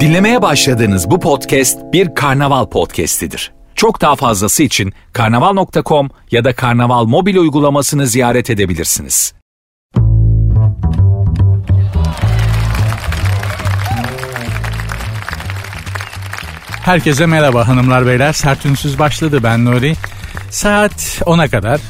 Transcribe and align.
Dinlemeye 0.00 0.42
başladığınız 0.42 1.10
bu 1.10 1.20
podcast 1.20 1.78
bir 1.92 2.14
karnaval 2.14 2.66
podcastidir. 2.66 3.52
Çok 3.74 4.00
daha 4.00 4.16
fazlası 4.16 4.62
için 4.62 4.92
karnaval.com 5.12 6.10
ya 6.30 6.44
da 6.44 6.54
karnaval 6.54 7.04
mobil 7.04 7.36
uygulamasını 7.36 8.06
ziyaret 8.06 8.50
edebilirsiniz. 8.50 9.34
Herkese 16.84 17.26
merhaba 17.26 17.68
hanımlar 17.68 18.06
beyler. 18.06 18.32
Sert 18.32 18.66
Ünsüz 18.66 18.98
başladı 18.98 19.40
ben 19.42 19.64
Nuri. 19.64 19.94
Saat 20.50 20.92
10'a 21.20 21.48
kadar 21.48 21.80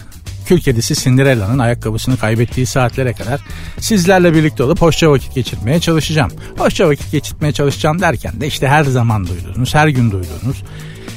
Kül 0.46 0.60
kedisi 0.60 0.94
Cinderella'nın 0.94 1.58
ayakkabısını 1.58 2.16
kaybettiği 2.16 2.66
saatlere 2.66 3.12
kadar 3.12 3.40
sizlerle 3.80 4.34
birlikte 4.34 4.62
olup 4.62 4.82
hoşça 4.82 5.10
vakit 5.10 5.34
geçirmeye 5.34 5.80
çalışacağım. 5.80 6.30
Hoşça 6.58 6.88
vakit 6.88 7.12
geçirmeye 7.12 7.52
çalışacağım 7.52 8.00
derken 8.00 8.40
de 8.40 8.46
işte 8.46 8.68
her 8.68 8.84
zaman 8.84 9.26
duyduğunuz, 9.26 9.74
her 9.74 9.88
gün 9.88 10.10
duyduğunuz 10.10 10.62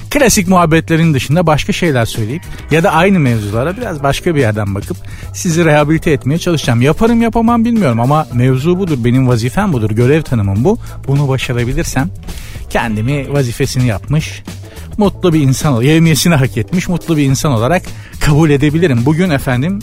klasik 0.09 0.47
muhabbetlerin 0.47 1.13
dışında 1.13 1.47
başka 1.47 1.73
şeyler 1.73 2.05
söyleyip 2.05 2.41
ya 2.71 2.83
da 2.83 2.91
aynı 2.91 3.19
mevzulara 3.19 3.77
biraz 3.77 4.03
başka 4.03 4.35
bir 4.35 4.39
yerden 4.39 4.75
bakıp 4.75 4.97
sizi 5.33 5.65
rehabilite 5.65 6.11
etmeye 6.11 6.37
çalışacağım. 6.37 6.81
Yaparım 6.81 7.21
yapamam 7.21 7.65
bilmiyorum 7.65 7.99
ama 7.99 8.27
mevzu 8.33 8.79
budur, 8.79 8.97
benim 9.03 9.27
vazifem 9.27 9.73
budur, 9.73 9.91
görev 9.91 10.21
tanımım 10.21 10.63
bu. 10.63 10.77
Bunu 11.07 11.27
başarabilirsem 11.27 12.09
kendimi 12.69 13.33
vazifesini 13.33 13.87
yapmış, 13.87 14.43
mutlu 14.97 15.33
bir 15.33 15.41
insan, 15.41 15.81
yevmiyesini 15.81 16.35
hak 16.35 16.57
etmiş 16.57 16.87
mutlu 16.87 17.17
bir 17.17 17.23
insan 17.23 17.51
olarak 17.51 17.83
kabul 18.19 18.49
edebilirim. 18.49 19.05
Bugün 19.05 19.29
efendim 19.29 19.79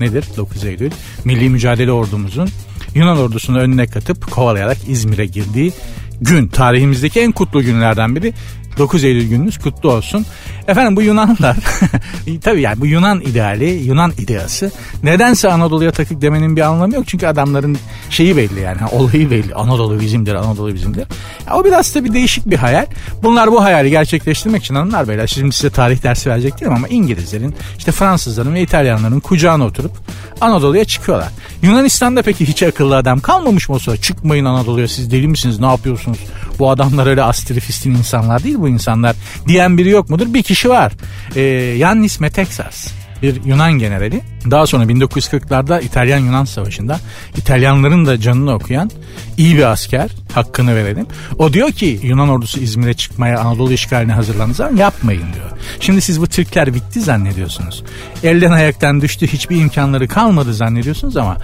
nedir? 0.00 0.24
9 0.36 0.64
Eylül. 0.64 0.90
Milli 1.24 1.48
Mücadele 1.48 1.92
Ordumuzun 1.92 2.48
Yunan 2.96 3.18
ordusunu 3.18 3.58
önüne 3.58 3.86
katıp 3.86 4.30
kovalayarak 4.30 4.76
İzmir'e 4.88 5.26
girdiği 5.26 5.72
gün. 6.20 6.48
Tarihimizdeki 6.48 7.20
en 7.20 7.32
kutlu 7.32 7.62
günlerden 7.62 8.16
biri 8.16 8.32
9 8.78 9.04
Eylül 9.04 9.28
gününüz 9.28 9.58
kutlu 9.58 9.92
olsun. 9.92 10.26
Efendim 10.68 10.96
bu 10.96 11.02
Yunanlar 11.02 11.56
tabii 12.42 12.60
yani 12.60 12.80
bu 12.80 12.86
Yunan 12.86 13.20
ideali, 13.20 13.64
Yunan 13.64 14.12
ideası 14.18 14.72
nedense 15.02 15.52
Anadolu'ya 15.52 15.90
takık 15.90 16.22
demenin 16.22 16.56
bir 16.56 16.60
anlamı 16.60 16.94
yok. 16.94 17.04
Çünkü 17.06 17.26
adamların 17.26 17.78
şeyi 18.10 18.36
belli 18.36 18.60
yani 18.60 18.80
olayı 18.92 19.30
belli. 19.30 19.54
Anadolu 19.54 20.00
bizimdir, 20.00 20.34
Anadolu 20.34 20.74
bizimdir. 20.74 21.06
Ya, 21.46 21.56
o 21.56 21.64
biraz 21.64 21.94
da 21.94 22.04
bir 22.04 22.12
değişik 22.12 22.50
bir 22.50 22.56
hayal. 22.56 22.86
Bunlar 23.22 23.52
bu 23.52 23.64
hayali 23.64 23.90
gerçekleştirmek 23.90 24.64
için 24.64 24.74
hanımlar 24.74 25.08
beyler 25.08 25.26
şimdi 25.26 25.52
size 25.52 25.70
tarih 25.70 26.02
dersi 26.02 26.30
verecek 26.30 26.60
değilim 26.60 26.72
ama 26.72 26.88
İngilizlerin, 26.88 27.54
işte 27.78 27.92
Fransızların 27.92 28.54
ve 28.54 28.62
İtalyanların 28.62 29.20
kucağına 29.20 29.64
oturup 29.64 29.92
Anadolu'ya 30.40 30.84
çıkıyorlar. 30.84 31.28
Yunanistan'da 31.62 32.22
peki 32.22 32.48
hiç 32.48 32.62
akıllı 32.62 32.96
adam 32.96 33.20
kalmamış 33.20 33.68
mı 33.68 33.74
o 33.74 33.78
sonra? 33.78 33.96
Çıkmayın 33.96 34.44
Anadolu'ya 34.44 34.88
siz 34.88 35.10
deli 35.10 35.28
misiniz 35.28 35.60
ne 35.60 35.66
yapıyorsunuz? 35.66 36.18
Bu 36.58 36.70
adamlar 36.70 37.06
öyle 37.06 37.22
astrifistin 37.22 37.90
insanlar 37.90 38.44
değil 38.44 38.56
bu 38.58 38.65
insanlar 38.68 39.16
diyen 39.48 39.78
biri 39.78 39.88
yok 39.88 40.10
mudur? 40.10 40.34
Bir 40.34 40.42
kişi 40.42 40.68
var. 40.68 40.92
Ee, 41.36 41.40
Yannis 41.78 42.20
Metexas 42.20 42.88
bir 43.22 43.44
Yunan 43.44 43.72
generali. 43.72 44.20
Daha 44.50 44.66
sonra 44.66 44.84
1940'larda 44.84 45.82
İtalyan-Yunan 45.82 46.44
Savaşı'nda 46.44 47.00
İtalyanların 47.36 48.06
da 48.06 48.20
canını 48.20 48.54
okuyan 48.54 48.90
iyi 49.36 49.56
bir 49.56 49.72
asker 49.72 50.10
hakkını 50.34 50.76
verelim. 50.76 51.06
O 51.38 51.52
diyor 51.52 51.72
ki 51.72 52.00
Yunan 52.02 52.28
ordusu 52.28 52.60
İzmir'e 52.60 52.94
çıkmaya 52.94 53.40
Anadolu 53.40 53.72
işgaline 53.72 54.12
hazırlandığı 54.12 54.54
zaman 54.54 54.76
yapmayın 54.76 55.32
diyor. 55.34 55.50
Şimdi 55.80 56.00
siz 56.00 56.20
bu 56.20 56.26
Türkler 56.26 56.74
bitti 56.74 57.00
zannediyorsunuz. 57.00 57.84
Elden 58.22 58.52
ayaktan 58.52 59.00
düştü 59.00 59.26
hiçbir 59.26 59.56
imkanları 59.56 60.08
kalmadı 60.08 60.54
zannediyorsunuz 60.54 61.16
ama 61.16 61.36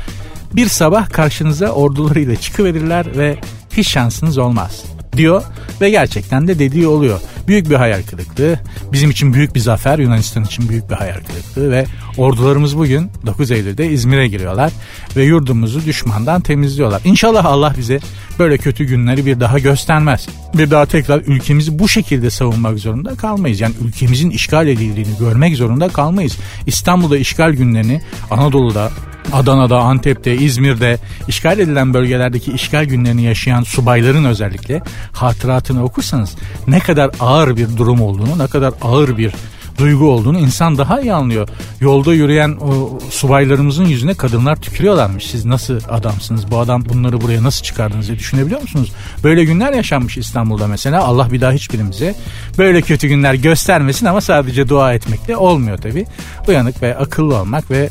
bir 0.52 0.68
sabah 0.68 1.10
karşınıza 1.10 1.68
ordularıyla 1.68 2.36
çıkıverirler 2.36 3.18
ve 3.18 3.36
hiç 3.76 3.88
şansınız 3.88 4.38
olmaz 4.38 4.84
diyor 5.16 5.42
ve 5.80 5.90
gerçekten 5.90 6.48
de 6.48 6.58
dediği 6.58 6.86
oluyor. 6.86 7.20
Büyük 7.48 7.70
bir 7.70 7.74
hayal 7.74 8.02
kırıklığı. 8.02 8.58
Bizim 8.92 9.10
için 9.10 9.34
büyük 9.34 9.54
bir 9.54 9.60
zafer, 9.60 9.98
Yunanistan 9.98 10.44
için 10.44 10.68
büyük 10.68 10.90
bir 10.90 10.94
hayal 10.94 11.14
kırıklığı 11.14 11.70
ve 11.70 11.84
ordularımız 12.16 12.78
bugün 12.78 13.10
9 13.26 13.50
Eylül'de 13.50 13.90
İzmir'e 13.90 14.28
giriyorlar 14.28 14.72
ve 15.16 15.24
yurdumuzu 15.24 15.84
düşmandan 15.84 16.40
temizliyorlar. 16.40 17.00
İnşallah 17.04 17.44
Allah 17.44 17.74
bize 17.78 18.00
böyle 18.38 18.58
kötü 18.58 18.84
günleri 18.84 19.26
bir 19.26 19.40
daha 19.40 19.58
göstermez. 19.58 20.28
Bir 20.54 20.70
daha 20.70 20.86
tekrar 20.86 21.20
ülkemizi 21.20 21.78
bu 21.78 21.88
şekilde 21.88 22.30
savunmak 22.30 22.78
zorunda 22.78 23.14
kalmayız. 23.14 23.60
Yani 23.60 23.74
ülkemizin 23.84 24.30
işgal 24.30 24.66
edildiğini 24.66 25.18
görmek 25.18 25.56
zorunda 25.56 25.88
kalmayız. 25.88 26.38
İstanbul'da 26.66 27.18
işgal 27.18 27.52
günlerini 27.52 28.02
Anadolu'da 28.30 28.90
Adana'da, 29.32 29.78
Antep'te, 29.78 30.34
İzmir'de 30.34 30.98
işgal 31.28 31.58
edilen 31.58 31.94
bölgelerdeki 31.94 32.52
işgal 32.52 32.84
günlerini 32.84 33.22
yaşayan 33.22 33.62
subayların 33.62 34.24
özellikle 34.24 34.82
hatıratını 35.12 35.84
okursanız 35.84 36.36
ne 36.66 36.78
kadar 36.78 37.10
ağır 37.20 37.56
bir 37.56 37.76
durum 37.76 38.00
olduğunu, 38.00 38.38
ne 38.38 38.46
kadar 38.46 38.72
ağır 38.82 39.18
bir 39.18 39.32
duygu 39.78 40.10
olduğunu 40.10 40.38
insan 40.38 40.78
daha 40.78 41.00
iyi 41.00 41.12
anlıyor. 41.12 41.48
Yolda 41.80 42.14
yürüyen 42.14 42.58
o 42.60 42.98
subaylarımızın 43.10 43.84
yüzüne 43.84 44.14
kadınlar 44.14 44.56
tükürüyorlarmış. 44.56 45.26
Siz 45.26 45.44
nasıl 45.44 45.80
adamsınız? 45.88 46.50
Bu 46.50 46.58
adam 46.58 46.84
bunları 46.88 47.20
buraya 47.20 47.42
nasıl 47.42 47.62
çıkardınız 47.62 48.08
diye 48.08 48.18
düşünebiliyor 48.18 48.60
musunuz? 48.60 48.92
Böyle 49.24 49.44
günler 49.44 49.72
yaşanmış 49.72 50.18
İstanbul'da 50.18 50.66
mesela. 50.66 51.04
Allah 51.04 51.32
bir 51.32 51.40
daha 51.40 51.52
hiçbirimize 51.52 52.14
böyle 52.58 52.82
kötü 52.82 53.08
günler 53.08 53.34
göstermesin 53.34 54.06
ama 54.06 54.20
sadece 54.20 54.68
dua 54.68 54.94
etmekle 54.94 55.36
olmuyor 55.36 55.78
tabii. 55.78 56.06
Uyanık 56.48 56.82
ve 56.82 56.96
akıllı 56.96 57.36
olmak 57.36 57.70
ve 57.70 57.88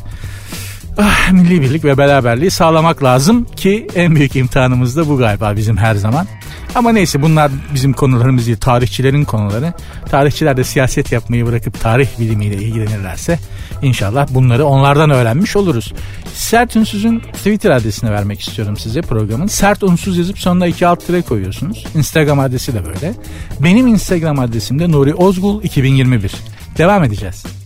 ah, 0.98 1.32
milli 1.32 1.62
birlik 1.62 1.86
ve 1.86 1.98
beraberliği 1.98 2.52
sağlamak 2.52 3.04
lazım 3.04 3.46
ki 3.46 3.88
en 3.96 4.16
büyük 4.16 4.36
imtihanımız 4.36 4.98
da 4.98 5.10
bu 5.10 5.18
galiba 5.18 5.56
bizim 5.56 5.78
her 5.78 5.96
zaman. 5.96 6.28
Ama 6.76 6.92
neyse 6.92 7.22
bunlar 7.22 7.52
bizim 7.74 7.94
konularımız 7.94 8.48
değil 8.48 8.58
tarihçilerin 8.58 9.26
konuları. 9.26 9.74
Tarihçiler 10.10 10.58
de 10.58 10.64
siyaset 10.64 11.12
yapmayı 11.12 11.46
bırakıp 11.46 11.80
tarih 11.80 12.20
bilimiyle 12.20 12.56
ilgilenirlerse 12.56 13.40
inşallah 13.82 14.28
bunları 14.30 14.66
onlardan 14.66 15.10
öğrenmiş 15.10 15.56
oluruz. 15.56 15.94
Sert 16.34 16.76
Ünsüz'ün 16.76 17.20
Twitter 17.20 17.72
adresini 17.72 18.12
vermek 18.12 18.42
istiyorum 18.42 18.78
size 18.78 19.02
programın. 19.02 19.48
Sert 19.48 19.84
Unsuz 19.84 20.18
yazıp 20.18 20.40
sonuna 20.40 20.68
iki 20.68 20.88
alt 20.88 21.08
tire 21.08 21.22
koyuyorsunuz. 21.22 21.86
Instagram 21.96 22.40
adresi 22.40 22.74
de 22.74 22.86
böyle. 22.86 23.14
Benim 23.60 23.88
Instagram 23.88 24.40
adresim 24.40 24.80
de 24.80 24.92
Nuri 24.92 25.14
Ozgul 25.14 25.64
2021. 25.64 26.32
Devam 26.78 27.04
edeceğiz. 27.04 27.61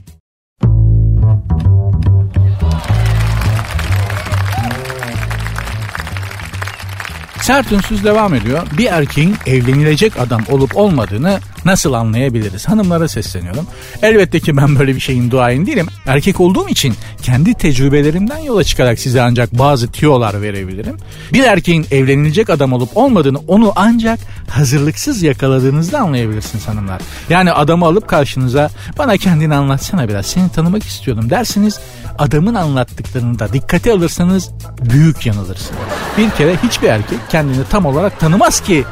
Sert 7.46 7.72
unsuz 7.72 8.04
devam 8.04 8.34
ediyor. 8.34 8.68
Bir 8.78 8.86
erkeğin 8.86 9.36
evlenilecek 9.46 10.20
adam 10.20 10.44
olup 10.50 10.78
olmadığını 10.78 11.40
nasıl 11.66 11.94
anlayabiliriz? 11.94 12.68
Hanımlara 12.68 13.08
sesleniyorum. 13.08 13.68
Elbette 14.02 14.40
ki 14.40 14.58
ben 14.58 14.80
böyle 14.80 14.96
bir 14.96 15.00
şeyin 15.00 15.32
duayın 15.32 15.66
değilim. 15.66 15.88
Erkek 16.06 16.40
olduğum 16.40 16.70
için 16.70 16.94
kendi 17.22 17.54
tecrübelerimden 17.54 18.38
yola 18.38 18.64
çıkarak 18.64 19.00
size 19.00 19.22
ancak 19.22 19.60
bazı 19.60 19.92
tiyolar 19.92 20.42
verebilirim. 20.42 20.98
Bir 21.34 21.44
erkeğin 21.44 21.86
evlenilecek 21.92 22.50
adam 22.50 22.74
olup 22.74 22.98
olmadığını 22.98 23.40
onu 23.48 23.74
ancak 23.76 24.20
hazırlıksız 24.50 25.24
yakaladığınızda 25.24 26.00
anlayabilirsiniz 26.00 26.68
hanımlar. 26.68 27.02
Yani 27.30 27.52
adamı 27.52 27.86
alıp 27.86 28.08
karşınıza 28.08 28.70
bana 28.98 29.18
kendini 29.18 29.56
anlatsana 29.56 30.10
biraz 30.10 30.26
seni 30.26 30.50
tanımak 30.50 30.84
istiyorum 30.84 31.30
dersiniz. 31.30 31.80
Adamın 32.18 32.56
anlattıklarını 32.56 33.40
da 33.40 33.54
dikkate 33.54 33.92
alırsanız 33.92 34.52
büyük 34.82 35.26
yanılırsınız. 35.26 35.80
Bir 36.18 36.30
kere 36.30 36.56
hiçbir 36.64 36.88
erkek 36.88 37.20
kendini 37.30 37.64
tam 37.70 37.86
olarak 37.86 38.20
tanımaz 38.20 38.60
ki 38.60 38.86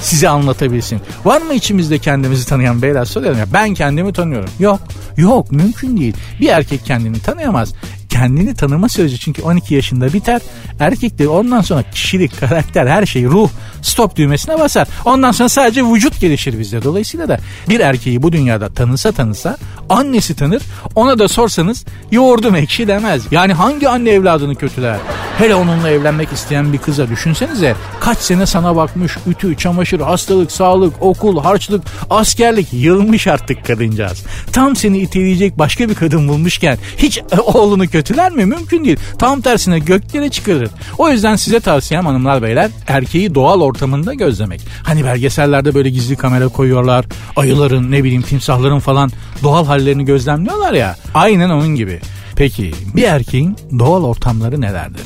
size 0.00 0.28
anlatabilsin. 0.28 1.00
Var 1.24 1.42
mı 1.42 1.54
içimizde 1.54 1.98
kendimizi 1.98 2.46
tanıyan 2.46 2.82
beyler 2.82 3.04
soruyorum 3.04 3.38
ya 3.38 3.46
ben 3.52 3.74
kendimi 3.74 4.12
tanıyorum. 4.12 4.50
Yok 4.58 4.80
yok 5.16 5.52
mümkün 5.52 5.96
değil. 5.96 6.14
Bir 6.40 6.48
erkek 6.48 6.84
kendini 6.84 7.20
tanıyamaz 7.20 7.74
kendini 8.08 8.54
tanıma 8.54 8.88
süreci 8.88 9.18
çünkü 9.18 9.42
12 9.42 9.74
yaşında 9.74 10.12
biter. 10.12 10.40
Erkek 10.80 11.18
de 11.18 11.28
ondan 11.28 11.60
sonra 11.60 11.82
kişilik, 11.82 12.40
karakter, 12.40 12.86
her 12.86 13.06
şey, 13.06 13.24
ruh 13.24 13.50
stop 13.82 14.16
düğmesine 14.16 14.58
basar. 14.58 14.88
Ondan 15.04 15.32
sonra 15.32 15.48
sadece 15.48 15.84
vücut 15.84 16.20
gelişir 16.20 16.58
bizde. 16.58 16.82
Dolayısıyla 16.82 17.28
da 17.28 17.38
bir 17.68 17.80
erkeği 17.80 18.22
bu 18.22 18.32
dünyada 18.32 18.68
tanısa 18.68 19.12
tanısa 19.12 19.56
annesi 19.88 20.36
tanır. 20.36 20.62
Ona 20.94 21.18
da 21.18 21.28
sorsanız 21.28 21.84
yoğurdum 22.10 22.56
ekşi 22.56 22.88
demez. 22.88 23.22
Yani 23.30 23.52
hangi 23.52 23.88
anne 23.88 24.10
evladını 24.10 24.54
kötüler? 24.54 24.98
Hele 25.38 25.54
onunla 25.54 25.90
evlenmek 25.90 26.32
isteyen 26.32 26.72
bir 26.72 26.78
kıza 26.78 27.08
düşünsenize 27.08 27.74
kaç 28.00 28.18
sene 28.18 28.46
sana 28.46 28.76
bakmış 28.76 29.16
ütü, 29.26 29.56
çamaşır, 29.56 30.00
hastalık, 30.00 30.52
sağlık, 30.52 31.02
okul, 31.02 31.42
harçlık, 31.42 31.84
askerlik 32.10 32.72
yılmış 32.72 33.26
artık 33.26 33.66
kadıncağız. 33.66 34.24
Tam 34.52 34.76
seni 34.76 34.98
iteleyecek 34.98 35.58
başka 35.58 35.88
bir 35.88 35.94
kadın 35.94 36.28
bulmuşken 36.28 36.78
hiç 36.96 37.20
oğlunu 37.44 37.88
kötüler 37.88 38.32
mi? 38.32 38.46
Mümkün 38.46 38.84
değil. 38.84 38.98
Tam 39.18 39.40
tersine 39.40 39.78
göklere 39.78 40.28
çıkarır. 40.28 40.70
O 40.98 41.10
yüzden 41.10 41.36
size 41.36 41.60
tavsiyem 41.60 42.06
hanımlar 42.06 42.42
beyler 42.42 42.70
erkeği 42.86 43.34
doğal 43.34 43.60
ortamında 43.60 44.14
gözlemek. 44.14 44.60
Hani 44.82 45.04
belgesellerde 45.04 45.74
böyle 45.74 45.90
gizli 45.90 46.16
kamera 46.16 46.48
koyuyorlar. 46.48 47.04
Ayıların 47.36 47.90
ne 47.90 48.04
bileyim 48.04 48.22
timsahların 48.22 48.78
falan 48.78 49.10
doğal 49.42 49.66
hallerini 49.66 50.04
gözlemliyorlar 50.04 50.72
ya. 50.72 50.96
Aynen 51.14 51.50
onun 51.50 51.74
gibi. 51.74 52.00
Peki 52.38 52.72
bir 52.96 53.02
erkeğin 53.02 53.56
doğal 53.78 54.04
ortamları 54.04 54.60
nelerdir? 54.60 55.02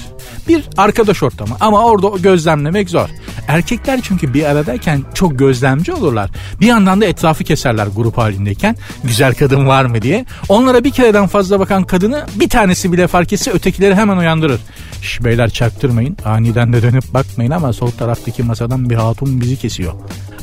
Bir 0.48 0.64
arkadaş 0.76 1.22
ortamı 1.22 1.56
ama 1.60 1.84
orada 1.84 2.18
gözlemlemek 2.18 2.90
zor. 2.90 3.08
Erkekler 3.48 4.00
çünkü 4.02 4.34
bir 4.34 4.44
aradayken 4.44 5.02
çok 5.14 5.38
gözlemci 5.38 5.92
olurlar. 5.92 6.30
Bir 6.60 6.66
yandan 6.66 7.00
da 7.00 7.06
etrafı 7.06 7.44
keserler 7.44 7.86
grup 7.86 8.18
halindeyken. 8.18 8.76
Güzel 9.04 9.34
kadın 9.34 9.66
var 9.66 9.84
mı 9.84 10.02
diye. 10.02 10.24
Onlara 10.48 10.84
bir 10.84 10.90
kereden 10.90 11.26
fazla 11.26 11.60
bakan 11.60 11.84
kadını 11.84 12.26
bir 12.34 12.48
tanesi 12.48 12.92
bile 12.92 13.06
fark 13.06 13.32
etse 13.32 13.50
ötekileri 13.50 13.94
hemen 13.94 14.16
uyandırır. 14.16 14.60
Şş 15.02 15.24
beyler 15.24 15.50
çaktırmayın. 15.50 16.16
Aniden 16.24 16.72
de 16.72 16.82
dönüp 16.82 17.14
bakmayın 17.14 17.50
ama 17.50 17.72
sol 17.72 17.90
taraftaki 17.90 18.42
masadan 18.42 18.90
bir 18.90 18.96
hatun 18.96 19.40
bizi 19.40 19.56
kesiyor. 19.56 19.92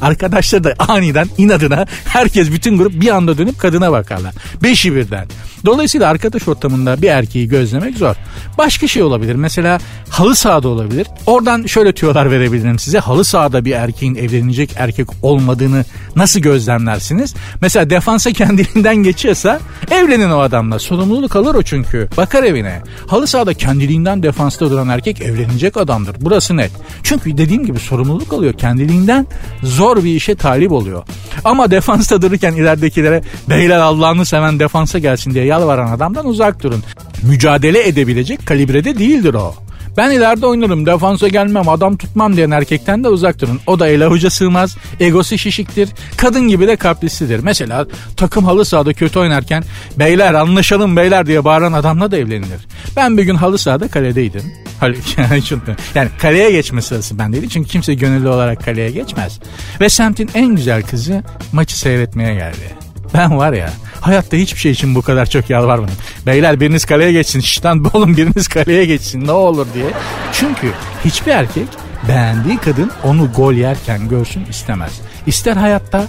Arkadaşlar 0.02 0.64
da 0.64 0.74
aniden 0.80 1.28
inadına 1.38 1.86
herkes 2.06 2.52
bütün 2.52 2.78
grup 2.78 3.02
bir 3.02 3.10
anda 3.10 3.38
dönüp 3.38 3.60
kadına 3.60 3.92
bakarlar. 3.92 4.34
Beşi 4.64 4.96
birden. 4.96 5.28
Dolayısıyla 5.66 6.10
arkadaş 6.10 6.48
ortamında 6.48 7.02
bir 7.02 7.08
erkeği 7.08 7.48
gözlemek 7.48 7.98
zor. 7.98 8.16
Başka 8.58 8.88
şey 8.88 9.04
olabilir. 9.04 9.36
Mesela 9.36 9.80
halı 10.10 10.36
sahada 10.36 10.68
olabilir. 10.68 11.08
Oradan 11.26 11.66
şöyle 11.66 11.94
tüyolar 11.94 12.32
verebilirim 12.32 12.80
size. 12.80 13.00
Halı 13.00 13.26
sahada 13.26 13.66
bir 13.66 13.72
erkeğin 13.72 14.16
evlenecek 14.16 14.74
erkek 14.76 15.08
olmadığını 15.22 15.86
nasıl 16.16 16.40
gözlemlersiniz? 16.40 17.36
Mesela 17.62 17.90
defansa 17.90 18.32
kendiliğinden 18.34 18.96
geçiyorsa 18.96 19.60
evlenin 19.92 20.32
o 20.32 20.40
adamla. 20.40 20.80
Sorumluluk 20.80 21.36
alır 21.36 21.56
o 21.56 21.62
çünkü. 21.62 22.10
Bakar 22.18 22.44
evine. 22.44 22.82
Halı 23.08 23.28
sahada 23.28 23.54
kendiliğinden 23.54 24.24
defansta 24.24 24.70
duran 24.72 24.90
erkek 24.90 25.22
evlenecek 25.22 25.78
adamdır. 25.78 26.16
Burası 26.22 26.58
net. 26.58 26.72
Çünkü 27.04 27.38
dediğim 27.38 27.66
gibi 27.66 27.80
sorumluluk 27.80 28.34
alıyor. 28.34 28.54
Kendiliğinden 28.54 29.28
zor 29.64 30.04
bir 30.04 30.16
işe 30.16 30.36
talip 30.36 30.72
oluyor. 30.72 31.04
Ama 31.46 31.72
defansta 31.72 32.22
dururken 32.22 32.54
ileridekilere 32.54 33.22
beyler 33.50 33.80
Allah'ını 33.80 34.26
seven 34.26 34.60
defansa 34.60 35.00
gelsin 35.00 35.34
diye 35.34 35.46
yalvaran 35.50 35.92
adamdan 35.92 36.26
uzak 36.26 36.64
durun. 36.64 36.84
Mücadele 37.24 37.88
edebilecek 37.88 38.46
kalibrede 38.46 39.00
değildir 39.00 39.34
o. 39.34 39.56
Ben 39.98 40.12
ileride 40.12 40.46
oynarım 40.46 40.86
defansa 40.86 41.28
gelmem 41.28 41.70
adam 41.70 41.98
tutmam 41.98 42.38
diyen 42.38 42.52
erkekten 42.52 43.04
de 43.04 43.08
uzak 43.08 43.42
durun. 43.42 43.60
O 43.68 43.80
da 43.80 43.88
ele 43.88 44.06
avuca 44.06 44.30
sığmaz 44.30 44.78
egosu 45.00 45.38
şişiktir 45.38 45.90
kadın 46.18 46.48
gibi 46.48 46.68
de 46.68 46.76
kaprisidir. 46.76 47.40
Mesela 47.40 47.86
takım 48.18 48.46
halı 48.46 48.66
sahada 48.66 48.94
kötü 48.94 49.20
oynarken 49.20 49.64
beyler 50.00 50.34
anlaşalım 50.34 50.96
beyler 50.96 51.26
diye 51.26 51.46
bağıran 51.46 51.74
adamla 51.74 52.12
da 52.12 52.18
evlenilir. 52.18 52.68
Ben 52.96 53.18
bir 53.18 53.24
gün 53.24 53.36
halı 53.36 53.58
sahada 53.58 53.88
kaledeydim. 53.88 54.54
yani 55.96 56.10
kaleye 56.20 56.52
geçme 56.52 56.82
sırası 56.82 57.20
bendeydi 57.20 57.50
çünkü 57.50 57.70
kimse 57.70 57.94
gönüllü 57.94 58.28
olarak 58.28 58.66
kaleye 58.66 58.92
geçmez. 58.92 59.40
Ve 59.82 59.90
semtin 59.90 60.30
en 60.34 60.56
güzel 60.56 60.84
kızı 60.84 61.24
maçı 61.52 61.80
seyretmeye 61.80 62.34
geldi. 62.34 62.79
Ben 63.14 63.38
var 63.38 63.54
ya 63.54 63.70
hayatta 64.02 64.38
hiçbir 64.38 64.60
şey 64.60 64.72
için 64.72 64.96
bu 64.96 65.02
kadar 65.02 65.26
çok 65.26 65.50
yalvarmadım. 65.50 65.96
Beyler 66.26 66.60
biriniz 66.60 66.86
kaleye 66.86 67.12
geçsin. 67.12 67.40
Şiştan 67.40 67.86
oğlum 67.94 68.18
biriniz 68.18 68.48
kaleye 68.48 68.86
geçsin 68.86 69.28
ne 69.28 69.32
olur 69.32 69.68
diye. 69.74 69.86
Çünkü 70.34 70.72
hiçbir 71.06 71.32
erkek 71.32 71.68
beğendiği 72.08 72.58
kadın 72.58 72.92
onu 73.04 73.32
gol 73.32 73.54
yerken 73.54 74.10
görsün 74.10 74.46
istemez. 74.50 75.02
İster 75.28 75.56
hayatta 75.56 76.08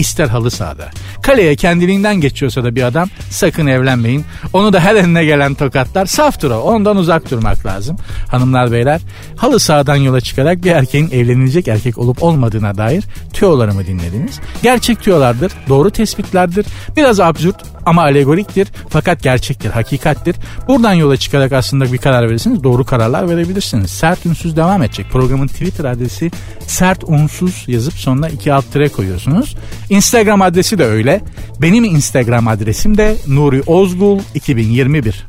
ister 0.00 0.28
halı 0.28 0.50
sahada. 0.50 0.88
Kaleye 1.22 1.56
kendiliğinden 1.56 2.16
geçiyorsa 2.16 2.64
da 2.64 2.74
bir 2.74 2.82
adam 2.82 3.08
sakın 3.30 3.66
evlenmeyin. 3.66 4.24
Onu 4.52 4.72
da 4.72 4.80
her 4.80 4.94
eline 4.94 5.24
gelen 5.24 5.54
tokatlar 5.54 6.06
saftur 6.06 6.50
o. 6.50 6.60
Ondan 6.60 6.96
uzak 6.96 7.30
durmak 7.30 7.66
lazım. 7.66 7.96
Hanımlar 8.28 8.72
beyler 8.72 9.00
halı 9.36 9.60
sahadan 9.60 9.96
yola 9.96 10.20
çıkarak 10.20 10.64
bir 10.64 10.70
erkeğin 10.70 11.10
evlenilecek 11.10 11.68
erkek 11.68 11.98
olup 11.98 12.22
olmadığına 12.22 12.76
dair 12.76 13.04
tüyolarımı 13.32 13.86
dinlediniz. 13.86 14.40
Gerçek 14.62 15.02
tüyolardır, 15.02 15.52
doğru 15.68 15.90
tespitlerdir. 15.90 16.66
Biraz 16.96 17.20
absürt 17.20 17.56
ama 17.86 18.02
alegoriktir 18.02 18.68
fakat 18.88 19.22
gerçektir, 19.22 19.70
hakikattir. 19.70 20.36
Buradan 20.68 20.92
yola 20.92 21.16
çıkarak 21.16 21.52
aslında 21.52 21.92
bir 21.92 21.98
karar 21.98 22.28
verirsiniz 22.28 22.64
doğru 22.64 22.84
kararlar 22.84 23.28
verebilirsiniz. 23.28 23.90
Sert 23.90 24.26
Unsuz 24.26 24.56
devam 24.56 24.82
edecek. 24.82 25.06
Programın 25.12 25.46
Twitter 25.46 25.84
adresi 25.84 26.30
sert 26.66 27.04
unsuz 27.04 27.64
yazıp 27.66 27.94
sonuna 27.94 28.28
iki 28.28 28.52
alt 28.52 28.72
tire 28.72 28.88
koyuyorsunuz. 28.88 29.56
Instagram 29.88 30.42
adresi 30.42 30.78
de 30.78 30.84
öyle. 30.84 31.20
Benim 31.62 31.84
Instagram 31.84 32.48
adresim 32.48 32.98
de 32.98 33.16
Nuri 33.26 33.62
Ozgul 33.62 34.18
2021. 34.34 35.26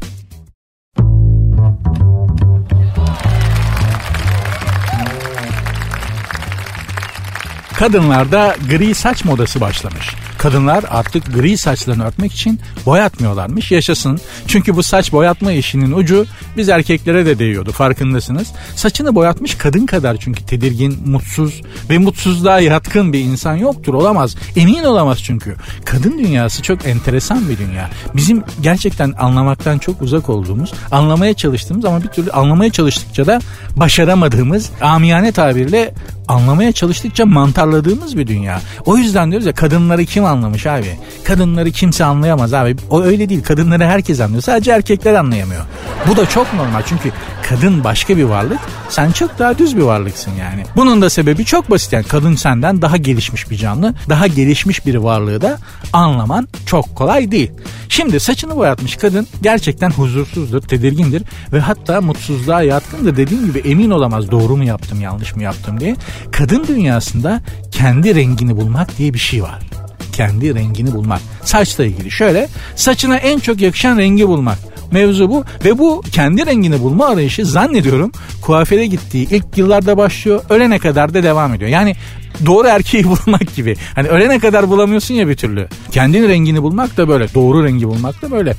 Kadınlarda 7.82 8.56
gri 8.70 8.96
saç 8.96 9.26
modası 9.26 9.62
başlamış. 9.62 10.16
Kadınlar 10.42 10.86
artık 10.90 11.34
gri 11.34 11.58
saçlarını 11.58 12.06
örtmek 12.06 12.34
için 12.34 12.60
boyatmıyorlarmış. 12.86 13.72
Yaşasın. 13.72 14.20
Çünkü 14.48 14.76
bu 14.76 14.84
saç 14.84 15.12
boyatma 15.12 15.52
işinin 15.52 15.92
ucu 15.92 16.26
biz 16.58 16.70
erkeklere 16.70 17.26
de 17.26 17.40
değiyordu 17.40 17.72
farkındasınız. 17.72 18.48
Saçını 18.76 19.16
boyatmış 19.16 19.56
kadın 19.56 19.86
kadar 19.86 20.18
çünkü 20.18 20.46
tedirgin, 20.46 21.10
mutsuz 21.10 21.62
ve 21.90 21.98
mutsuzluğa 21.98 22.60
yatkın 22.60 23.14
bir 23.14 23.20
insan 23.20 23.56
yoktur. 23.56 23.94
Olamaz. 23.94 24.36
Emin 24.56 24.84
olamaz 24.84 25.24
çünkü. 25.24 25.56
Kadın 25.86 26.18
dünyası 26.18 26.62
çok 26.62 26.86
enteresan 26.86 27.50
bir 27.50 27.58
dünya. 27.58 27.90
Bizim 28.16 28.44
gerçekten 28.62 29.14
anlamaktan 29.20 29.78
çok 29.78 30.02
uzak 30.02 30.30
olduğumuz, 30.30 30.74
anlamaya 30.92 31.34
çalıştığımız 31.34 31.86
ama 31.86 32.04
bir 32.04 32.08
türlü 32.08 32.32
anlamaya 32.32 32.72
çalıştıkça 32.72 33.26
da 33.26 33.40
başaramadığımız 33.76 34.70
amiyane 34.82 35.32
tabirle 35.32 35.94
anlamaya 36.28 36.72
çalıştıkça 36.72 37.26
mantarladığımız 37.26 38.18
bir 38.18 38.28
dünya. 38.28 38.62
O 38.86 38.98
yüzden 38.98 39.32
diyoruz 39.32 39.48
ya 39.48 39.54
kadınları 39.54 40.06
kim 40.06 40.26
anlamış 40.32 40.68
abi? 40.68 40.98
Kadınları 41.24 41.72
kimse 41.72 42.06
anlayamaz 42.06 42.54
abi. 42.54 42.76
O 42.90 43.02
öyle 43.02 43.30
değil. 43.30 43.44
Kadınları 43.44 43.86
herkes 43.86 44.20
anlıyor. 44.20 44.42
Sadece 44.42 44.72
erkekler 44.72 45.14
anlayamıyor. 45.14 45.62
Bu 46.08 46.18
da 46.18 46.30
çok 46.30 46.54
normal 46.54 46.82
çünkü 46.86 47.12
kadın 47.50 47.84
başka 47.84 48.18
bir 48.18 48.24
varlık. 48.24 48.60
Sen 48.90 49.12
çok 49.12 49.40
daha 49.40 49.58
düz 49.58 49.78
bir 49.78 49.82
varlıksın 49.82 50.32
yani. 50.40 50.64
Bunun 50.76 51.02
da 51.02 51.10
sebebi 51.10 51.46
çok 51.46 51.70
basit 51.72 51.94
yani 51.94 52.04
kadın 52.04 52.36
senden 52.36 52.82
daha 52.82 52.98
gelişmiş 52.98 53.52
bir 53.52 53.58
canlı, 53.58 53.94
daha 54.10 54.28
gelişmiş 54.28 54.86
bir 54.86 54.96
varlığı 54.96 55.42
da 55.42 55.58
anlaman 55.94 56.48
çok 56.66 56.96
kolay 56.96 57.32
değil. 57.32 57.52
Şimdi 57.90 58.20
saçını 58.20 58.56
boyatmış 58.56 58.96
kadın 58.96 59.28
gerçekten 59.42 59.90
huzursuzdur, 59.90 60.62
tedirgindir 60.62 61.24
ve 61.54 61.60
hatta 61.60 62.02
mutsuzluğa 62.02 62.62
yatkındır. 62.62 63.18
Dediğim 63.18 63.46
gibi 63.46 63.60
emin 63.60 63.92
olamaz 63.92 64.32
doğru 64.32 64.58
mu 64.58 64.64
yaptım, 64.64 65.02
yanlış 65.02 65.36
mı 65.36 65.44
yaptım 65.44 65.80
diye. 65.80 65.96
Kadın 66.32 66.68
dünyasında 66.68 67.42
kendi 67.72 68.16
rengini 68.16 68.58
bulmak 68.58 68.98
diye 68.98 69.14
bir 69.14 69.20
şey 69.20 69.44
var 69.44 69.60
kendi 70.12 70.56
rengini 70.56 70.94
bulmak. 70.94 71.22
Saçla 71.44 71.86
ilgili 71.86 72.12
şöyle 72.12 72.48
saçına 72.76 73.18
en 73.18 73.40
çok 73.40 73.62
yakışan 73.62 73.98
rengi 73.98 74.28
bulmak. 74.28 74.58
Mevzu 74.92 75.30
bu 75.30 75.44
ve 75.66 75.78
bu 75.78 76.04
kendi 76.12 76.46
rengini 76.46 76.82
bulma 76.82 77.06
arayışı 77.06 77.46
zannediyorum 77.46 78.12
kuaföre 78.42 78.86
gittiği 78.86 79.28
ilk 79.30 79.46
yıllarda 79.58 79.98
başlıyor 79.98 80.44
ölene 80.50 80.80
kadar 80.80 81.14
da 81.14 81.24
devam 81.24 81.54
ediyor. 81.54 81.70
Yani 81.70 81.96
doğru 82.46 82.68
erkeği 82.68 83.04
bulmak 83.26 83.56
gibi. 83.56 83.76
Hani 83.96 84.08
ölene 84.08 84.40
kadar 84.40 84.70
bulamıyorsun 84.70 85.14
ya 85.14 85.28
bir 85.28 85.36
türlü. 85.36 85.68
Kendini 85.92 86.28
rengini 86.28 86.64
bulmak 86.64 86.98
da 86.98 87.08
böyle. 87.08 87.34
Doğru 87.34 87.64
rengi 87.64 87.88
bulmak 87.88 88.22
da 88.22 88.32
böyle 88.32 88.56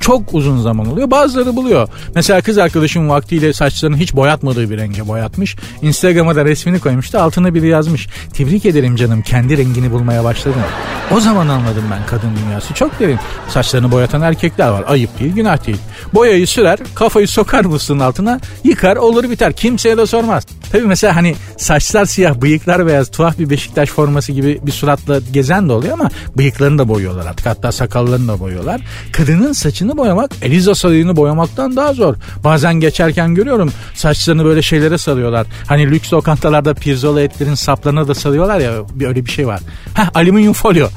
çok 0.00 0.34
uzun 0.34 0.60
zaman 0.60 0.86
oluyor. 0.86 1.10
Bazıları 1.10 1.56
buluyor. 1.56 1.88
Mesela 2.14 2.40
kız 2.40 2.58
arkadaşım 2.58 3.08
vaktiyle 3.08 3.52
saçlarını 3.52 3.96
hiç 3.96 4.14
boyatmadığı 4.14 4.70
bir 4.70 4.78
renge 4.78 5.08
boyatmış. 5.08 5.56
Instagram'a 5.82 6.36
da 6.36 6.44
resmini 6.44 6.80
koymuştu. 6.80 7.18
Altına 7.18 7.54
biri 7.54 7.68
yazmış. 7.68 8.08
Tebrik 8.32 8.66
ederim 8.66 8.96
canım 8.96 9.22
kendi 9.22 9.58
rengini 9.58 9.90
bulmaya 9.90 10.24
başladın. 10.24 10.62
O 11.10 11.20
zaman 11.20 11.48
anladım 11.48 11.84
ben 11.90 12.06
kadın 12.06 12.30
dünyası 12.36 12.74
çok 12.74 13.00
derin. 13.00 13.18
Saçlarını 13.48 13.90
boyatan 13.90 14.22
erkekler 14.22 14.68
var. 14.68 14.84
Ayıp 14.88 15.20
değil 15.20 15.34
günah 15.34 15.66
değil. 15.66 15.78
Boyayı 16.14 16.46
sürer 16.46 16.78
kafayı 16.94 17.28
sokar 17.28 17.64
musluğun 17.64 17.98
altına 17.98 18.40
yıkar 18.64 18.96
olur 18.96 19.30
biter. 19.30 19.52
Kimseye 19.52 19.96
de 19.96 20.06
sormaz. 20.06 20.46
Tabii 20.72 20.86
mesela 20.86 21.16
hani 21.16 21.34
saçlar 21.56 22.04
siyah 22.04 22.34
bıyıklar 22.34 22.86
beyaz 22.86 23.10
tuhaf 23.10 23.38
bir 23.38 23.50
Beşiktaş 23.50 23.88
forması 23.88 24.32
gibi 24.32 24.60
bir 24.62 24.72
suratla 24.72 25.20
gezen 25.32 25.68
de 25.68 25.72
oluyor 25.72 25.92
ama 25.92 26.10
bıyıklarını 26.36 26.78
da 26.78 26.88
boyuyorlar 26.88 27.26
artık. 27.26 27.46
Hatta 27.46 27.72
sakallarını 27.72 28.28
da 28.28 28.40
boyuyorlar. 28.40 28.80
Kadının 29.12 29.52
saçını 29.52 29.96
boyamak 29.96 30.30
Eliza 30.42 30.74
sarığını 30.74 31.16
boyamaktan 31.16 31.76
daha 31.76 31.92
zor. 31.92 32.14
Bazen 32.44 32.74
geçerken 32.74 33.34
görüyorum 33.34 33.72
saçlarını 33.94 34.44
böyle 34.44 34.62
şeylere 34.62 34.98
sarıyorlar. 34.98 35.46
Hani 35.66 35.90
lüks 35.90 36.12
lokantalarda 36.12 36.74
pirzola 36.74 37.20
etlerin 37.20 37.54
saplarına 37.54 38.08
da 38.08 38.14
sarıyorlar 38.14 38.60
ya 38.60 38.72
bir 38.94 39.06
öyle 39.06 39.26
bir 39.26 39.30
şey 39.30 39.46
var. 39.46 39.60
Heh 39.94 40.10
alüminyum 40.14 40.52
folyo. 40.52 40.88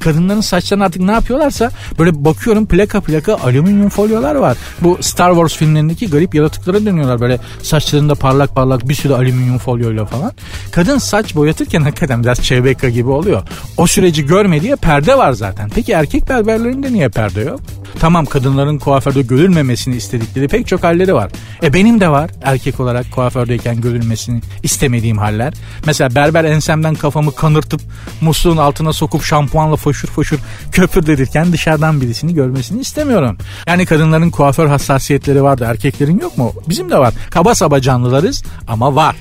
Kadınların 0.00 0.40
saçlarını 0.40 0.84
artık 0.84 1.02
ne 1.02 1.12
yapıyorlarsa 1.12 1.70
böyle 1.98 2.24
bakıyorum 2.24 2.66
plaka 2.66 3.00
plaka 3.00 3.34
alüminyum 3.34 3.88
folyolar 3.88 4.34
var. 4.34 4.56
Bu 4.80 4.98
Star 5.00 5.30
Wars 5.30 5.56
filmlerindeki 5.56 6.10
garip 6.10 6.34
yaratıklara 6.34 6.86
dönüyorlar 6.86 7.20
böyle 7.20 7.38
saçlarında 7.62 8.14
parlak 8.14 8.54
parlak 8.54 8.88
bir 8.88 8.94
sürü 8.94 9.12
alüminyum 9.12 9.58
folyoyla 9.58 10.04
falan. 10.04 10.32
Kadın 10.72 10.98
saç 10.98 11.34
boyatırken 11.34 11.80
hakikaten 11.82 12.24
biraz 12.24 12.42
Çevbeka 12.42 12.88
gibi 12.88 13.10
oluyor. 13.10 13.42
O 13.76 13.86
süreci 13.86 14.26
görmediği 14.26 14.76
perde 14.76 15.18
var 15.18 15.32
zaten. 15.32 15.70
Peki 15.74 15.92
erkek 15.92 16.28
berberlerinde 16.28 16.92
niye 16.92 17.08
perde 17.08 17.40
yok? 17.40 17.60
Tamam 18.00 18.26
kadınların 18.26 18.78
kuaförde 18.78 19.22
görülmemesini 19.22 19.96
istedikleri 19.96 20.48
pek 20.48 20.66
çok 20.66 20.82
halleri 20.82 21.14
var. 21.14 21.30
E 21.62 21.72
benim 21.72 22.00
de 22.00 22.08
var 22.08 22.30
erkek 22.42 22.80
olarak 22.80 23.10
kuafördeyken 23.10 23.80
görülmesini 23.80 24.40
istemediğim 24.62 25.18
haller. 25.18 25.52
Mesela 25.86 26.14
berber 26.14 26.44
ensemden 26.44 26.94
kafamı 26.94 27.34
kanırtıp 27.34 27.80
musluğun 28.20 28.56
altına 28.56 28.92
sokup 28.92 29.24
şampuanla 29.32 29.76
foşur 29.76 30.08
foşur 30.08 30.38
köpürdedirken 30.72 31.52
dışarıdan 31.52 32.00
birisini 32.00 32.34
görmesini 32.34 32.80
istemiyorum. 32.80 33.38
Yani 33.66 33.86
kadınların 33.86 34.30
kuaför 34.30 34.66
hassasiyetleri 34.66 35.42
vardı 35.42 35.64
erkeklerin 35.68 36.20
yok 36.20 36.38
mu? 36.38 36.52
Bizim 36.68 36.90
de 36.90 36.98
var. 36.98 37.14
Kaba 37.30 37.54
saba 37.54 37.80
canlılarız 37.80 38.42
ama 38.68 38.94
var. 38.94 39.16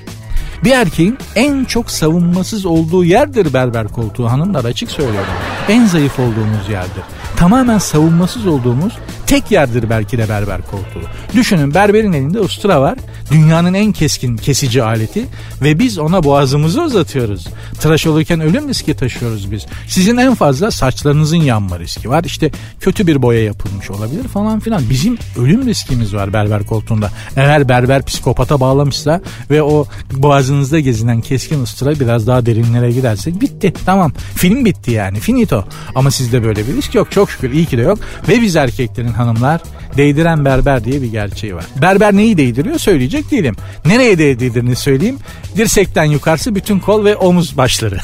Bir 0.64 0.72
erkeğin 0.72 1.18
en 1.36 1.66
çok 1.66 1.92
savunmasız 1.92 2.66
olduğu 2.66 3.04
yerdir 3.06 3.54
berber 3.54 3.88
koltuğu 3.88 4.32
hanımlar 4.32 4.66
açık 4.66 4.92
söylüyorum. 4.92 5.34
En 5.70 5.86
zayıf 5.86 6.20
olduğumuz 6.20 6.70
yerdir. 6.70 7.04
Tamamen 7.38 7.78
savunmasız 7.78 8.48
olduğumuz 8.48 8.94
tek 9.28 9.52
yerdir 9.52 9.90
belki 9.90 10.18
de 10.18 10.30
berber 10.30 10.62
koltuğu. 10.62 11.10
Düşünün 11.36 11.74
berberin 11.74 12.14
elinde 12.14 12.40
ustura 12.40 12.82
var. 12.82 12.98
Dünyanın 13.32 13.74
en 13.74 13.92
keskin 13.92 14.38
kesici 14.38 14.84
aleti 14.84 15.26
ve 15.62 15.80
biz 15.80 16.00
ona 16.00 16.24
boğazımızı 16.24 16.82
uzatıyoruz. 16.82 17.48
Tıraş 17.80 18.08
olurken 18.08 18.42
ölüm 18.42 18.70
riski 18.70 18.94
taşıyoruz 18.94 19.52
biz. 19.52 19.66
Sizin 19.88 20.18
en 20.18 20.36
fazla 20.36 20.72
saçlarınızın 20.72 21.38
yanma 21.38 21.80
riski 21.80 22.10
var. 22.10 22.24
İşte 22.24 22.52
kötü 22.80 23.08
bir 23.08 23.22
boya 23.22 23.44
yapılmış 23.44 23.92
olabilir 23.92 24.28
falan 24.28 24.60
filan. 24.60 24.90
Bizim 24.90 25.18
ölüm 25.40 25.66
riskimiz 25.66 26.16
var 26.16 26.34
berber 26.34 26.66
koltuğunda. 26.66 27.10
Eğer 27.36 27.70
berber 27.70 28.06
psikopata 28.06 28.60
bağlamışsa 28.60 29.22
ve 29.50 29.64
o 29.64 29.86
boğazınızda 30.14 30.80
gezinen 30.80 31.22
keskin 31.22 31.62
ustura 31.62 32.00
biraz 32.00 32.28
daha 32.28 32.46
derinlere 32.46 32.92
gidersek 32.92 33.42
bitti. 33.42 33.74
Tamam. 33.86 34.14
Film 34.36 34.66
bitti 34.66 34.92
yani. 34.92 35.20
Finito. 35.20 35.66
Ama 35.96 36.12
sizde 36.12 36.44
böyle 36.44 36.68
bir 36.68 36.76
risk 36.76 36.96
yok. 36.96 37.12
Çok 37.12 37.21
şükür 37.30 37.52
iyi 37.52 37.66
ki 37.66 37.78
de 37.78 37.82
yok. 37.82 38.00
Ve 38.28 38.42
biz 38.42 38.56
erkeklerin 38.56 39.14
hanımlar 39.14 39.62
değdiren 39.98 40.46
berber 40.46 40.84
diye 40.84 41.02
bir 41.02 41.12
gerçeği 41.12 41.56
var. 41.56 41.66
Berber 41.82 42.14
neyi 42.14 42.38
değdiriyor 42.38 42.80
söyleyecek 42.80 43.32
değilim. 43.32 43.56
Nereye 43.86 44.18
değdirdiğini 44.18 44.76
söyleyeyim. 44.76 45.20
Dirsekten 45.58 46.04
yukarısı 46.04 46.56
bütün 46.56 46.80
kol 46.80 47.06
ve 47.06 47.16
omuz 47.16 47.58
başları. 47.58 47.98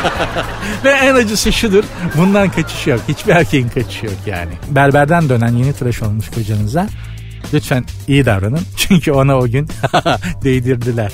ve 0.84 0.90
en 0.90 1.14
acısı 1.14 1.52
şudur. 1.52 1.84
Bundan 2.16 2.50
kaçış 2.50 2.86
yok. 2.86 3.00
Hiçbir 3.08 3.32
erkeğin 3.32 3.68
kaçışı 3.68 4.06
yok 4.06 4.14
yani. 4.26 4.52
Berberden 4.70 5.28
dönen 5.28 5.52
yeni 5.56 5.72
tıraş 5.72 6.02
olmuş 6.02 6.30
kocanıza 6.30 6.86
lütfen 7.54 7.84
iyi 8.08 8.26
davranın. 8.26 8.62
Çünkü 8.76 9.12
ona 9.12 9.38
o 9.38 9.48
gün 9.48 9.68
değdirdiler. 10.44 11.12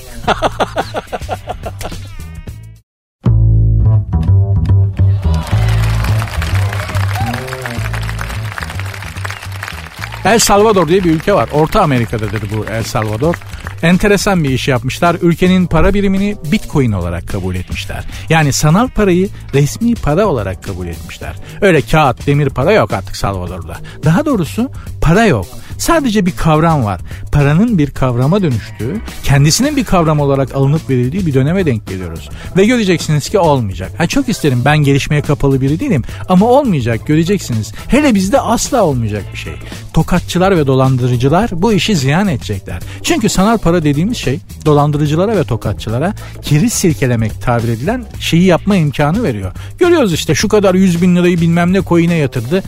El 10.25 10.39
Salvador 10.39 10.89
diye 10.89 11.05
bir 11.05 11.11
ülke 11.11 11.35
var. 11.35 11.49
Orta 11.53 11.83
Amerika'dadır 11.83 12.43
bu 12.57 12.65
El 12.65 12.83
Salvador. 12.83 13.35
Enteresan 13.83 14.45
bir 14.45 14.51
iş 14.51 14.69
yapmışlar. 14.69 15.17
Ülkenin 15.23 15.67
para 15.67 15.95
birimini 15.95 16.37
Bitcoin 16.53 16.93
olarak 16.93 17.29
kabul 17.29 17.55
etmişler. 17.55 18.05
Yani 18.29 18.53
sanal 18.53 18.89
parayı 18.89 19.29
resmi 19.55 19.95
para 19.95 20.27
olarak 20.27 20.65
kabul 20.65 20.87
etmişler. 20.87 21.35
Öyle 21.61 21.81
kağıt, 21.81 22.27
demir 22.27 22.49
para 22.49 22.73
yok 22.73 22.93
artık 22.93 23.17
Salvador'da. 23.17 23.77
Daha 24.05 24.27
doğrusu 24.27 24.71
para 25.01 25.27
yok. 25.27 25.47
Sadece 25.83 26.27
bir 26.27 26.37
kavram 26.37 26.85
var. 26.85 27.01
Paranın 27.33 27.79
bir 27.79 27.91
kavrama 27.91 28.43
dönüştüğü, 28.43 29.01
kendisinin 29.25 29.77
bir 29.77 29.85
kavram 29.85 30.21
olarak 30.21 30.55
alınıp 30.55 30.91
verildiği 30.91 31.27
bir 31.27 31.35
döneme 31.35 31.67
denk 31.67 31.87
geliyoruz. 31.87 32.29
Ve 32.57 32.67
göreceksiniz 32.67 33.29
ki 33.29 33.39
olmayacak. 33.39 33.91
Ha 33.99 34.07
çok 34.07 34.29
isterim 34.29 34.63
ben 34.65 34.79
gelişmeye 34.79 35.23
kapalı 35.23 35.61
biri 35.61 35.81
değilim 35.81 36.03
ama 36.29 36.47
olmayacak 36.47 37.07
göreceksiniz. 37.07 37.73
Hele 37.89 38.15
bizde 38.15 38.41
asla 38.41 38.85
olmayacak 38.85 39.23
bir 39.33 39.39
şey. 39.39 39.53
Tokatçılar 39.93 40.57
ve 40.57 40.67
dolandırıcılar 40.67 41.51
bu 41.53 41.73
işi 41.73 41.97
ziyan 41.97 42.29
edecekler. 42.29 42.83
Çünkü 43.03 43.29
sanal 43.29 43.59
para 43.59 43.85
dediğimiz 43.85 44.17
şey 44.17 44.41
dolandırıcılara 44.65 45.37
ve 45.37 45.45
tokatçılara 45.45 46.15
kiriz 46.43 46.73
silkelemek 46.73 47.43
tabir 47.43 47.69
edilen 47.69 48.05
şeyi 48.21 48.45
yapma 48.45 48.77
imkanı 48.77 49.23
veriyor. 49.23 49.53
Görüyoruz 49.79 50.13
işte 50.13 50.35
şu 50.35 50.49
kadar 50.49 50.75
100 50.75 51.03
bin 51.03 51.17
lirayı 51.17 51.41
bilmem 51.41 51.73
ne 51.73 51.83
coin'e 51.83 52.15
yatırdı. 52.15 52.63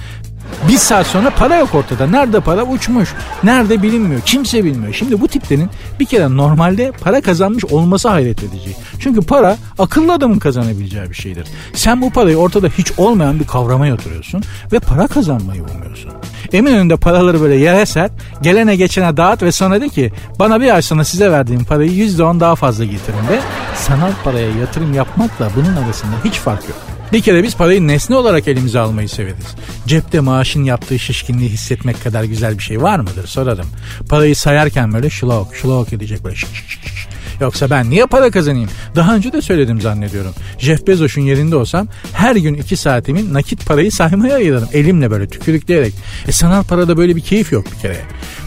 Bir 0.69 0.77
saat 0.77 1.07
sonra 1.07 1.31
para 1.31 1.57
yok 1.57 1.75
ortada. 1.75 2.07
Nerede 2.07 2.41
para 2.41 2.65
uçmuş. 2.65 3.15
Nerede 3.43 3.83
bilinmiyor. 3.83 4.21
Kimse 4.21 4.65
bilmiyor. 4.65 4.93
Şimdi 4.93 5.21
bu 5.21 5.29
tiplerin 5.29 5.71
bir 6.01 6.05
kere 6.05 6.37
normalde 6.37 6.93
para 7.01 7.21
kazanmış 7.21 7.65
olması 7.65 8.09
hayret 8.09 8.43
edici. 8.43 8.77
Çünkü 8.99 9.21
para 9.21 9.57
akıllı 9.79 10.13
adamın 10.13 10.39
kazanabileceği 10.39 11.11
bir 11.11 11.15
şeydir. 11.15 11.47
Sen 11.75 12.03
bu 12.03 12.11
parayı 12.11 12.37
ortada 12.37 12.69
hiç 12.69 12.93
olmayan 12.97 13.41
bir 13.41 13.47
kavrama 13.47 13.87
yatırıyorsun 13.87 14.43
ve 14.73 14.79
para 14.79 15.07
kazanmayı 15.07 15.63
umuyorsun. 15.63 16.11
Eminönü'nde 16.53 16.97
paraları 16.97 17.41
böyle 17.41 17.55
yere 17.55 17.87
ser, 17.87 18.11
gelene 18.43 18.77
geçene 18.77 19.17
dağıt 19.17 19.43
ve 19.43 19.53
sonra 19.53 19.81
de 19.81 19.89
ki 19.89 20.13
bana 20.39 20.61
bir 20.61 20.75
ay 20.75 20.83
sonra 20.83 21.05
size 21.05 21.31
verdiğim 21.31 21.65
parayı 21.65 21.91
%10 21.91 22.41
daha 22.41 22.57
fazla 22.57 22.85
getirin 22.85 23.29
de 23.29 23.41
sanal 23.77 24.13
paraya 24.25 24.51
yatırım 24.51 24.95
yapmakla 24.95 25.51
bunun 25.57 25.77
arasında 25.77 26.13
hiç 26.25 26.35
fark 26.35 26.69
yok. 26.69 26.94
Bir 27.15 27.23
kere 27.23 27.43
biz 27.43 27.57
parayı 27.57 27.89
nesne 27.89 28.17
olarak 28.17 28.49
elimize 28.49 28.79
almayı 28.79 29.09
severiz. 29.09 29.55
Cepte 29.87 30.21
maaşın 30.21 30.65
yaptığı 30.65 30.99
şişkinliği 30.99 31.51
hissetmek 31.51 32.05
kadar 32.05 32.25
güzel 32.25 32.59
bir 32.59 32.63
şey 32.63 32.83
var 32.83 32.99
mıdır 32.99 33.27
sorarım. 33.27 33.67
Parayı 34.09 34.37
sayarken 34.37 34.93
böyle 34.93 35.11
şlok 35.11 35.57
şlok 35.57 35.93
edecek 35.93 36.25
böyle 36.25 36.37
şık 36.37 36.55
şık 36.55 36.69
şık. 36.69 37.14
Yoksa 37.41 37.71
ben 37.71 37.91
niye 37.91 38.07
para 38.07 38.31
kazanayım? 38.31 38.71
Daha 38.97 39.15
önce 39.15 39.33
de 39.33 39.43
söyledim 39.43 39.81
zannediyorum. 39.81 40.33
Jeff 40.59 40.87
Bezos'un 40.87 41.23
yerinde 41.23 41.57
olsam 41.57 41.89
her 42.13 42.37
gün 42.37 42.55
iki 42.55 42.77
saatimi 42.77 43.33
nakit 43.35 43.67
parayı 43.67 43.93
saymaya 43.93 44.35
ayırırım. 44.35 44.69
Elimle 44.73 45.11
böyle 45.11 45.29
tükürükleyerek. 45.29 45.95
E 46.29 46.33
sanal 46.33 46.63
parada 46.65 46.97
böyle 46.97 47.17
bir 47.17 47.21
keyif 47.21 47.53
yok 47.53 47.65
bir 47.77 47.81
kere. 47.81 47.97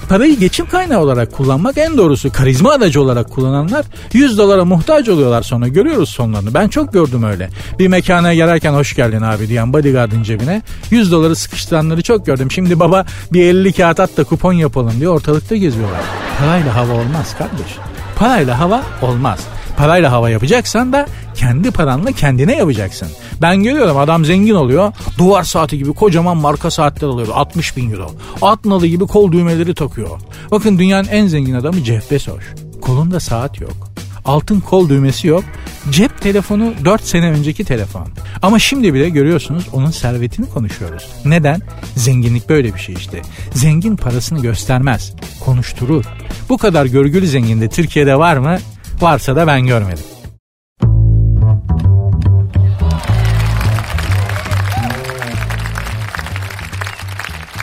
Parayı 0.09 0.39
geçim 0.39 0.69
kaynağı 0.69 0.99
olarak 0.99 1.31
kullanmak 1.33 1.77
en 1.77 1.97
doğrusu. 1.97 2.31
Karizma 2.31 2.71
aracı 2.71 3.01
olarak 3.01 3.31
kullananlar 3.31 3.85
100 4.13 4.37
dolara 4.37 4.65
muhtaç 4.65 5.09
oluyorlar 5.09 5.41
sonra. 5.41 5.67
Görüyoruz 5.67 6.09
sonlarını. 6.09 6.53
Ben 6.53 6.67
çok 6.67 6.93
gördüm 6.93 7.23
öyle. 7.23 7.49
Bir 7.79 7.87
mekana 7.87 8.33
girerken 8.33 8.73
hoş 8.73 8.95
geldin 8.95 9.21
abi 9.21 9.47
diyen 9.49 9.73
bodyguardın 9.73 10.23
cebine 10.23 10.61
100 10.91 11.11
doları 11.11 11.35
sıkıştıranları 11.35 12.01
çok 12.01 12.25
gördüm. 12.25 12.51
Şimdi 12.51 12.79
baba 12.79 13.05
bir 13.33 13.43
50 13.43 13.73
kağıt 13.73 13.99
at 13.99 14.17
da 14.17 14.23
kupon 14.23 14.53
yapalım 14.53 14.93
diye 14.99 15.09
ortalıkta 15.09 15.55
geziyorlar. 15.55 16.01
Parayla 16.39 16.75
hava 16.75 16.93
olmaz 16.93 17.35
kardeş. 17.37 17.96
Parayla 18.19 18.59
hava 18.59 18.83
olmaz. 19.01 19.47
Parayla 19.77 20.11
hava 20.11 20.29
yapacaksan 20.29 20.93
da 20.93 21.05
kendi 21.35 21.71
paranla 21.71 22.11
kendine 22.11 22.55
yapacaksın. 22.55 23.07
Ben 23.41 23.63
görüyorum 23.63 23.97
adam 23.97 24.25
zengin 24.25 24.53
oluyor. 24.55 24.93
Duvar 25.17 25.43
saati 25.43 25.77
gibi 25.77 25.93
kocaman 25.93 26.37
marka 26.37 26.71
saatler 26.71 27.07
alıyor. 27.07 27.27
60 27.33 27.77
bin 27.77 27.91
euro. 27.91 28.11
At 28.41 28.65
nalı 28.65 28.87
gibi 28.87 29.07
kol 29.07 29.31
düğmeleri 29.31 29.73
takıyor. 29.75 30.19
Bakın 30.51 30.79
dünyanın 30.79 31.07
en 31.07 31.27
zengin 31.27 31.53
adamı 31.53 31.77
Jeff 31.79 32.11
Bezos. 32.11 32.43
Kolunda 32.81 33.19
saat 33.19 33.61
yok. 33.61 33.86
Altın 34.27 34.59
kol 34.59 34.89
düğmesi 34.89 35.27
yok. 35.27 35.43
Cep 35.89 36.21
telefonu 36.21 36.73
4 36.85 37.01
sene 37.01 37.31
önceki 37.31 37.65
telefon. 37.65 38.07
Ama 38.41 38.59
şimdi 38.59 38.93
bile 38.93 39.09
görüyorsunuz 39.09 39.67
onun 39.73 39.91
servetini 39.91 40.49
konuşuyoruz. 40.49 41.07
Neden? 41.25 41.61
Zenginlik 41.95 42.49
böyle 42.49 42.73
bir 42.73 42.79
şey 42.79 42.95
işte. 42.95 43.21
Zengin 43.53 43.95
parasını 43.95 44.41
göstermez. 44.41 45.13
Konuşturur. 45.45 46.05
Bu 46.49 46.57
kadar 46.57 46.85
görgülü 46.85 47.27
zengin 47.27 47.61
de 47.61 47.69
Türkiye'de 47.69 48.15
var 48.19 48.37
mı? 48.37 48.57
Varsa 49.01 49.35
da 49.35 49.47
ben 49.47 49.65
görmedim. 49.67 50.03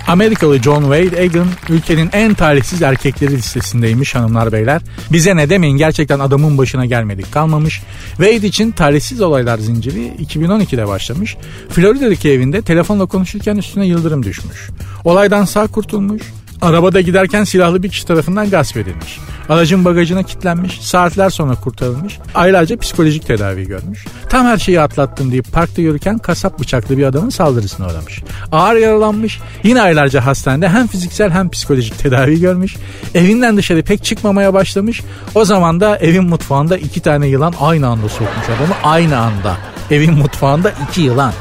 Amerikalı 0.08 0.62
John 0.62 0.82
Wayne 0.82 1.24
Egan 1.24 1.46
ülkenin 1.68 2.10
en 2.12 2.34
talihsiz 2.34 2.82
erkekleri 2.82 3.32
listesindeymiş 3.32 4.14
hanımlar 4.14 4.52
beyler. 4.52 4.82
Bize 5.12 5.36
ne 5.36 5.50
demeyin 5.50 5.76
gerçekten 5.76 6.18
adamın 6.18 6.58
başına 6.58 6.86
gelmedik 6.86 7.32
kalmamış. 7.32 7.82
Wade 8.08 8.46
için 8.46 8.70
talihsiz 8.70 9.20
olaylar 9.20 9.58
zinciri 9.58 10.12
2012'de 10.26 10.88
başlamış. 10.88 11.36
Florida'daki 11.68 12.30
evinde 12.30 12.62
telefonla 12.62 13.06
konuşurken 13.06 13.56
üstüne 13.56 13.86
yıldırım 13.86 14.22
düşmüş. 14.22 14.70
Olaydan 15.04 15.44
sağ 15.44 15.66
kurtulmuş. 15.66 16.22
Arabada 16.62 17.00
giderken 17.00 17.44
silahlı 17.44 17.82
bir 17.82 17.88
kişi 17.88 18.06
tarafından 18.06 18.50
gasp 18.50 18.76
edilmiş. 18.76 19.18
Aracın 19.48 19.84
bagajına 19.84 20.22
kilitlenmiş, 20.22 20.80
saatler 20.80 21.30
sonra 21.30 21.54
kurtarılmış, 21.54 22.18
aylarca 22.34 22.76
psikolojik 22.76 23.26
tedavi 23.26 23.66
görmüş. 23.66 24.06
Tam 24.28 24.46
her 24.46 24.58
şeyi 24.58 24.80
atlattım 24.80 25.32
deyip 25.32 25.52
parkta 25.52 25.82
yürürken 25.82 26.18
kasap 26.18 26.60
bıçaklı 26.60 26.98
bir 26.98 27.04
adamın 27.04 27.30
saldırısına 27.30 27.86
uğramış. 27.86 28.22
Ağır 28.52 28.76
yaralanmış, 28.76 29.40
yine 29.62 29.82
aylarca 29.82 30.26
hastanede 30.26 30.68
hem 30.68 30.86
fiziksel 30.86 31.30
hem 31.30 31.50
psikolojik 31.50 31.98
tedavi 31.98 32.40
görmüş. 32.40 32.76
Evinden 33.14 33.56
dışarı 33.56 33.82
pek 33.82 34.04
çıkmamaya 34.04 34.54
başlamış. 34.54 35.02
O 35.34 35.44
zaman 35.44 35.80
da 35.80 35.96
evin 35.96 36.24
mutfağında 36.24 36.76
iki 36.76 37.00
tane 37.00 37.26
yılan 37.26 37.54
aynı 37.60 37.88
anda 37.88 38.08
sokmuş 38.08 38.46
adamı 38.46 38.74
aynı 38.82 39.18
anda. 39.18 39.56
Evin 39.90 40.14
mutfağında 40.14 40.72
iki 40.88 41.00
yılan 41.00 41.32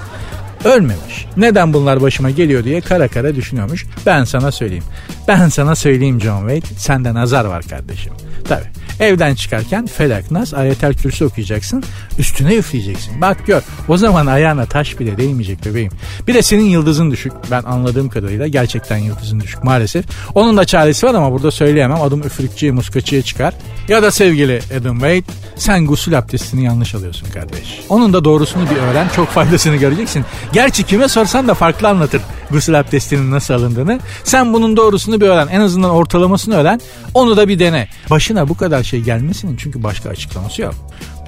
ölmemiş. 0.66 1.26
Neden 1.38 1.74
bunlar 1.74 2.02
başıma 2.02 2.30
geliyor 2.30 2.64
diye 2.64 2.82
kara 2.82 3.08
kara 3.08 3.36
düşünüyormuş. 3.36 3.86
Ben 4.06 4.24
sana 4.24 4.52
söyleyeyim. 4.52 4.84
Ben 5.28 5.50
sana 5.50 5.76
söyleyeyim 5.76 6.22
John 6.22 6.50
Wade. 6.50 6.80
Sende 6.80 7.14
nazar 7.14 7.46
var 7.46 7.64
kardeşim. 7.64 8.14
Tabi. 8.48 8.64
Evden 9.00 9.36
çıkarken 9.36 9.86
felak 9.86 10.32
nas 10.32 10.54
ayetel 10.54 10.94
kürsü 10.94 11.26
okuyacaksın. 11.26 11.84
Üstüne 12.20 12.56
üfleyeceksin. 12.56 13.22
Bak 13.22 13.48
gör. 13.48 13.62
O 13.88 13.98
zaman 13.98 14.26
ayağına 14.26 14.66
taş 14.66 15.00
bile 15.00 15.18
değmeyecek 15.18 15.66
bebeğim. 15.66 15.92
Bir 16.28 16.34
de 16.34 16.42
senin 16.42 16.66
yıldızın 16.66 17.12
düşük. 17.12 17.34
Ben 17.52 17.64
anladığım 17.64 18.10
kadarıyla 18.10 18.48
gerçekten 18.48 18.98
yıldızın 18.98 19.40
düşük 19.40 19.64
maalesef. 19.64 20.06
Onun 20.36 20.58
da 20.58 20.66
çaresi 20.66 21.06
var 21.06 21.14
ama 21.14 21.32
burada 21.32 21.52
söyleyemem. 21.52 22.02
Adım 22.02 22.22
üfürükçüye 22.22 22.72
muskaçıya 22.72 23.22
çıkar. 23.22 23.54
Ya 23.88 24.04
da 24.04 24.12
sevgili 24.12 24.62
Adam 24.80 25.00
Wade 25.00 25.34
Sen 25.56 25.86
gusül 25.86 26.18
abdestini 26.18 26.64
yanlış 26.64 26.96
alıyorsun 26.96 27.28
kardeş. 27.30 27.80
Onun 27.90 28.14
da 28.14 28.26
doğrusunu 28.26 28.70
bir 28.70 28.76
öğren 28.76 29.08
çok 29.16 29.28
faydasını 29.28 29.76
göreceksin. 29.76 30.26
Gerçi 30.54 30.84
kime 30.84 31.08
sorsan 31.08 31.48
da 31.48 31.54
farklı 31.54 31.88
anlatır 31.88 32.22
gusül 32.52 32.80
abdestinin 32.80 33.32
nasıl 33.32 33.54
alındığını. 33.54 34.00
Sen 34.24 34.54
bunun 34.54 34.78
doğrusunu 34.78 35.22
bir 35.22 35.28
öğren. 35.28 35.48
En 35.48 35.60
azından 35.60 35.92
ortalamasını 35.92 36.56
öğren. 36.56 36.82
Onu 37.14 37.38
da 37.38 37.48
bir 37.48 37.60
dene. 37.60 37.88
Başına 38.10 38.50
bu 38.50 38.58
kadar 38.58 38.83
şey 38.84 39.02
gelmesinin 39.02 39.58
çünkü 39.58 39.84
başka 39.84 40.10
açıklaması 40.10 40.62
yok. 40.62 40.76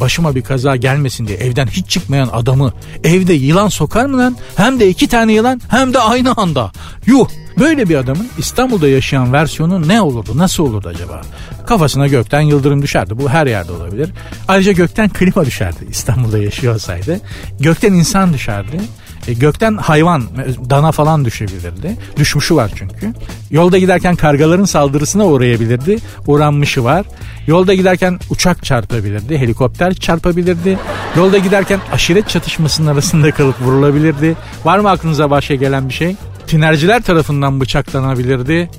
Başıma 0.01 0.35
bir 0.35 0.41
kaza 0.41 0.75
gelmesin 0.75 1.27
diye 1.27 1.37
evden 1.37 1.67
hiç 1.67 1.89
çıkmayan 1.89 2.29
adamı 2.31 2.73
evde 3.03 3.33
yılan 3.33 3.67
sokar 3.67 4.05
mı 4.05 4.17
lan? 4.17 4.37
Hem 4.55 4.79
de 4.79 4.89
iki 4.89 5.07
tane 5.07 5.33
yılan 5.33 5.61
hem 5.69 5.93
de 5.93 5.99
aynı 5.99 6.33
anda. 6.33 6.71
Yuh 7.05 7.27
Böyle 7.59 7.89
bir 7.89 7.95
adamın 7.95 8.27
İstanbul'da 8.37 8.87
yaşayan 8.87 9.33
versiyonu 9.33 9.87
ne 9.87 10.01
olurdu? 10.01 10.37
Nasıl 10.37 10.63
olurdu 10.63 10.87
acaba? 10.87 11.21
Kafasına 11.67 12.07
gökten 12.07 12.41
yıldırım 12.41 12.81
düşerdi. 12.81 13.17
Bu 13.17 13.29
her 13.29 13.47
yerde 13.47 13.71
olabilir. 13.71 14.09
Ayrıca 14.47 14.71
gökten 14.71 15.09
klima 15.09 15.45
düşerdi 15.45 15.85
İstanbul'da 15.89 16.37
yaşıyor 16.37 16.73
olsaydı. 16.73 17.19
Gökten 17.59 17.93
insan 17.93 18.33
düşerdi. 18.33 18.81
E, 19.27 19.33
gökten 19.33 19.77
hayvan, 19.77 20.23
dana 20.69 20.91
falan 20.91 21.25
düşebilirdi. 21.25 21.97
Düşmüşü 22.17 22.55
var 22.55 22.71
çünkü. 22.75 23.13
Yolda 23.51 23.77
giderken 23.77 24.15
kargaların 24.15 24.65
saldırısına 24.65 25.25
uğrayabilirdi. 25.25 25.97
Uğranmışı 26.27 26.83
var. 26.83 27.05
Yolda 27.47 27.73
giderken 27.73 28.19
uçak 28.29 28.63
çarpabilirdi. 28.63 29.37
Helikopter 29.37 29.93
çarpabilirdi. 29.93 30.79
Yolda 31.17 31.37
giderken 31.37 31.79
aşiret 31.91 32.29
çatışmasının 32.29 32.87
arasında 32.87 33.31
kalıp 33.31 33.61
vurulabilirdi. 33.61 34.35
Var 34.65 34.79
mı 34.79 34.89
aklınıza 34.89 35.29
başka 35.29 35.55
gelen 35.55 35.89
bir 35.89 35.93
şey? 35.93 36.15
Tinerciler 36.47 37.01
tarafından 37.01 37.59
bıçaklanabilirdi. 37.59 38.69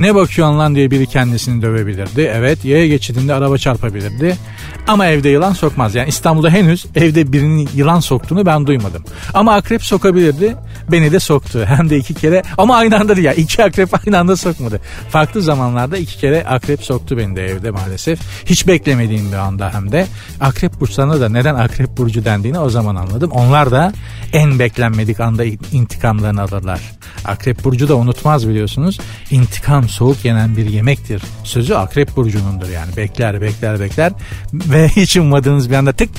Ne 0.00 0.14
bakıyorsun 0.14 0.58
lan 0.58 0.74
diye 0.74 0.90
biri 0.90 1.06
kendisini 1.06 1.62
dövebilirdi. 1.62 2.20
Evet 2.34 2.64
yaya 2.64 2.86
geçidinde 2.86 3.34
araba 3.34 3.58
çarpabilirdi. 3.58 4.36
Ama 4.88 5.06
evde 5.06 5.28
yılan 5.28 5.52
sokmaz. 5.52 5.94
Yani 5.94 6.08
İstanbul'da 6.08 6.50
henüz 6.50 6.86
evde 6.94 7.32
birinin 7.32 7.68
yılan 7.74 8.00
soktuğunu 8.00 8.46
ben 8.46 8.66
duymadım. 8.66 9.04
Ama 9.34 9.54
akrep 9.54 9.82
sokabilirdi. 9.84 10.56
Beni 10.92 11.12
de 11.12 11.20
soktu. 11.20 11.64
Hem 11.68 11.90
de 11.90 11.96
iki 11.96 12.14
kere 12.14 12.42
ama 12.58 12.76
aynı 12.76 13.00
anda 13.00 13.16
değil 13.16 13.28
iki 13.36 13.64
akrep 13.64 14.06
aynı 14.06 14.18
anda 14.18 14.36
sokmadı. 14.36 14.80
Farklı 15.10 15.42
zamanlarda 15.42 15.96
iki 15.96 16.18
kere 16.18 16.44
akrep 16.44 16.82
soktu 16.82 17.18
beni 17.18 17.36
de 17.36 17.46
evde 17.46 17.70
maalesef. 17.70 18.20
Hiç 18.46 18.66
beklemediğim 18.66 19.32
bir 19.32 19.36
anda 19.36 19.74
hem 19.74 19.92
de. 19.92 20.06
Akrep 20.40 20.80
burçlarına 20.80 21.20
da 21.20 21.28
neden 21.28 21.54
akrep 21.54 21.96
burcu 21.96 22.24
dendiğini 22.24 22.58
o 22.58 22.70
zaman 22.70 22.96
anladım. 22.96 23.30
Onlar 23.30 23.70
da 23.70 23.92
en 24.32 24.58
beklenmedik 24.58 25.20
anda 25.20 25.44
intikamlarını 25.72 26.42
alırlar. 26.42 26.80
Akrep 27.24 27.64
burcu 27.64 27.88
da 27.88 27.96
unutmaz 27.96 28.48
biliyorsunuz. 28.48 29.00
İntikam 29.30 29.88
soğuk 29.88 30.24
yenen 30.24 30.56
bir 30.56 30.66
yemektir. 30.66 31.22
Sözü 31.44 31.74
akrep 31.74 32.16
burcunundur 32.16 32.68
yani. 32.68 32.96
Bekler 32.96 33.40
bekler 33.40 33.80
bekler 33.80 34.12
ve 34.52 34.88
hiç 34.96 35.16
ummadığınız 35.16 35.70
bir 35.70 35.74
anda 35.74 35.92
tık 35.92 36.10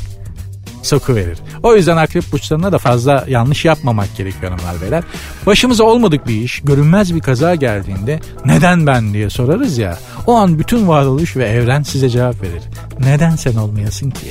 soku 0.87 1.15
verir. 1.15 1.37
O 1.63 1.75
yüzden 1.75 1.97
akrep 1.97 2.31
burçlarına 2.31 2.71
da 2.71 2.77
fazla 2.77 3.25
yanlış 3.27 3.65
yapmamak 3.65 4.17
gerekiyor 4.17 4.51
hanımlar 4.51 4.81
beyler. 4.81 5.03
Başımıza 5.45 5.83
olmadık 5.83 6.27
bir 6.27 6.41
iş, 6.41 6.59
görünmez 6.59 7.15
bir 7.15 7.19
kaza 7.19 7.55
geldiğinde 7.55 8.19
neden 8.45 8.87
ben 8.87 9.13
diye 9.13 9.29
sorarız 9.29 9.77
ya. 9.77 9.97
O 10.27 10.35
an 10.35 10.59
bütün 10.59 10.87
varoluş 10.87 11.37
ve 11.37 11.45
evren 11.45 11.83
size 11.83 12.09
cevap 12.09 12.41
verir. 12.41 12.63
Neden 12.99 13.35
sen 13.35 13.55
olmayasın 13.55 14.11
ki? 14.11 14.27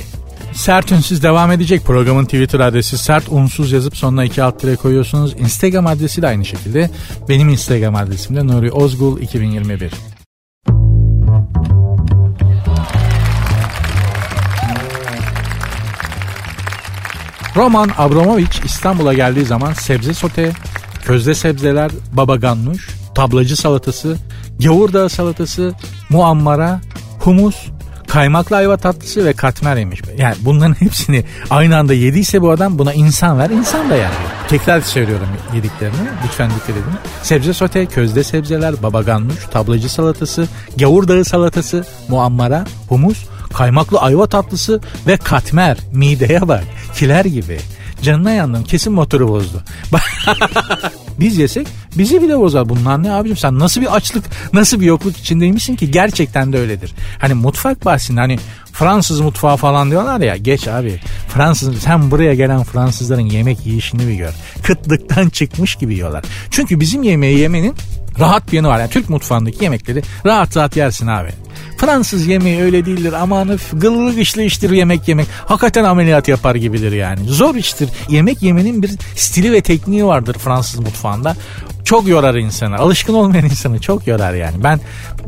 Sert 0.57 0.91
Ünsüz 0.91 1.23
devam 1.23 1.51
edecek. 1.51 1.85
Programın 1.85 2.25
Twitter 2.25 2.59
adresi 2.59 2.97
sert 2.97 3.23
unsuz 3.29 3.71
yazıp 3.71 3.97
sonuna 3.97 4.23
iki 4.23 4.43
alt 4.43 4.59
tire 4.59 4.75
koyuyorsunuz. 4.75 5.35
Instagram 5.39 5.87
adresi 5.87 6.21
de 6.21 6.27
aynı 6.27 6.45
şekilde. 6.45 6.89
Benim 7.29 7.49
Instagram 7.49 7.95
adresim 7.95 8.35
de 8.35 8.47
Nuri 8.47 8.71
Ozgul 8.71 9.21
2021. 9.21 9.91
Roman 17.55 17.89
Abramovich 17.97 18.65
İstanbul'a 18.65 19.13
geldiği 19.13 19.45
zaman 19.45 19.73
sebze 19.73 20.13
sote, 20.13 20.51
közde 21.05 21.35
sebzeler, 21.35 21.91
baba 22.13 22.35
gannuş, 22.35 22.89
tablacı 23.15 23.55
salatası, 23.55 24.17
gavurdağ 24.59 25.09
salatası, 25.09 25.73
muammara, 26.09 26.81
humus, 27.19 27.55
kaymaklı 28.07 28.55
ayva 28.55 28.77
tatlısı 28.77 29.25
ve 29.25 29.33
katmer 29.33 29.77
yemiş. 29.77 30.01
Yani 30.17 30.35
bunların 30.41 30.73
hepsini 30.73 31.25
aynı 31.49 31.77
anda 31.77 31.93
yediyse 31.93 32.41
bu 32.41 32.51
adam 32.51 32.79
buna 32.79 32.93
insan 32.93 33.39
ver 33.39 33.49
insan 33.49 33.89
da 33.89 33.95
yer. 33.95 34.11
Tekrar 34.47 34.81
söylüyorum 34.81 35.27
yediklerini 35.55 36.07
lütfen 36.25 36.49
dikkat 36.49 36.69
edin. 36.69 36.83
Sebze 37.23 37.53
sote, 37.53 37.85
közde 37.85 38.23
sebzeler, 38.23 38.83
babaganmuş, 38.83 39.45
tablacı 39.51 39.89
salatası, 39.89 40.47
gavur 40.77 41.07
dağı 41.07 41.25
salatası, 41.25 41.85
muammara, 42.09 42.65
humus, 42.89 43.25
kaymaklı 43.53 43.99
ayva 43.99 44.27
tatlısı 44.27 44.81
ve 45.07 45.17
katmer. 45.17 45.77
Mideye 45.91 46.47
bak 46.47 46.63
kiler 46.95 47.25
gibi. 47.25 47.59
Canına 48.01 48.31
yandım 48.31 48.63
kesin 48.63 48.93
motoru 48.93 49.27
bozdu. 49.27 49.63
Biz 51.19 51.37
yesek 51.37 51.67
bizi 51.97 52.21
bile 52.21 52.39
bozar. 52.39 52.69
Bunlar 52.69 53.03
ne 53.03 53.11
abicim 53.11 53.37
sen 53.37 53.59
nasıl 53.59 53.81
bir 53.81 53.95
açlık 53.95 54.23
nasıl 54.53 54.79
bir 54.79 54.85
yokluk 54.85 55.17
içindeymişsin 55.17 55.75
ki 55.75 55.91
gerçekten 55.91 56.53
de 56.53 56.59
öyledir. 56.59 56.93
Hani 57.19 57.33
mutfak 57.33 57.85
bahsinde 57.85 58.19
hani 58.19 58.39
Fransız 58.71 59.21
mutfağı 59.21 59.57
falan 59.57 59.91
diyorlar 59.91 60.19
ya 60.19 60.37
geç 60.37 60.67
abi. 60.67 60.99
Fransız 61.27 61.79
sen 61.79 62.11
buraya 62.11 62.33
gelen 62.33 62.63
Fransızların 62.63 63.25
yemek 63.25 63.65
yiyişini 63.65 64.07
bir 64.07 64.13
gör. 64.13 64.33
Kıtlıktan 64.63 65.29
çıkmış 65.29 65.75
gibi 65.75 65.93
yiyorlar. 65.93 66.25
Çünkü 66.51 66.79
bizim 66.79 67.03
yemeği 67.03 67.39
yemenin 67.39 67.75
rahat 68.19 68.51
bir 68.51 68.57
yanı 68.57 68.67
var. 68.67 68.79
Yani 68.79 68.89
Türk 68.89 69.09
mutfağındaki 69.09 69.63
yemekleri 69.63 70.01
rahat 70.25 70.57
rahat 70.57 70.77
yersin 70.77 71.07
abi. 71.07 71.29
Fransız 71.77 72.27
yemeği 72.27 72.61
öyle 72.61 72.85
değildir 72.85 73.13
aman 73.13 73.59
gıllı 73.73 74.15
gışlı 74.15 74.43
iştir 74.43 74.69
yemek 74.69 75.07
yemek. 75.07 75.27
Hakikaten 75.45 75.83
ameliyat 75.83 76.27
yapar 76.27 76.55
gibidir 76.55 76.91
yani. 76.91 77.19
Zor 77.27 77.55
iştir. 77.55 77.89
Yemek 78.09 78.41
yemenin 78.41 78.83
bir 78.83 78.91
stili 79.15 79.51
ve 79.51 79.61
tekniği 79.61 80.05
vardır 80.05 80.37
Fransız 80.39 80.79
mutfağında. 80.79 81.35
Çok 81.87 82.07
yorar 82.07 82.35
insanı. 82.35 82.77
Alışkın 82.77 83.13
olmayan 83.13 83.45
insanı 83.45 83.79
çok 83.79 84.07
yorar 84.07 84.33
yani. 84.33 84.63
Ben 84.63 84.79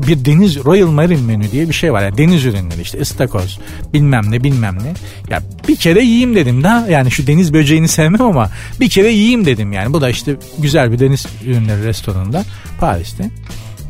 bir 0.07 0.25
deniz 0.25 0.65
Royal 0.65 0.87
Marine 0.87 1.21
menü 1.21 1.51
diye 1.51 1.69
bir 1.69 1.73
şey 1.73 1.93
var. 1.93 2.03
Yani 2.03 2.17
deniz 2.17 2.45
ürünleri 2.45 2.81
işte 2.81 2.99
ıstakoz 3.01 3.59
bilmem 3.93 4.31
ne 4.31 4.43
bilmem 4.43 4.77
ne. 4.83 4.93
Ya 5.33 5.41
bir 5.67 5.75
kere 5.75 6.03
yiyeyim 6.03 6.35
dedim 6.35 6.63
da 6.63 6.87
yani 6.89 7.11
şu 7.11 7.27
deniz 7.27 7.53
böceğini 7.53 7.87
sevmem 7.87 8.21
ama 8.21 8.49
bir 8.79 8.89
kere 8.89 9.09
yiyeyim 9.09 9.45
dedim 9.45 9.73
yani. 9.73 9.93
Bu 9.93 10.01
da 10.01 10.09
işte 10.09 10.35
güzel 10.57 10.91
bir 10.91 10.99
deniz 10.99 11.25
ürünleri 11.45 11.83
restoranında 11.83 12.43
Paris'te. 12.79 13.29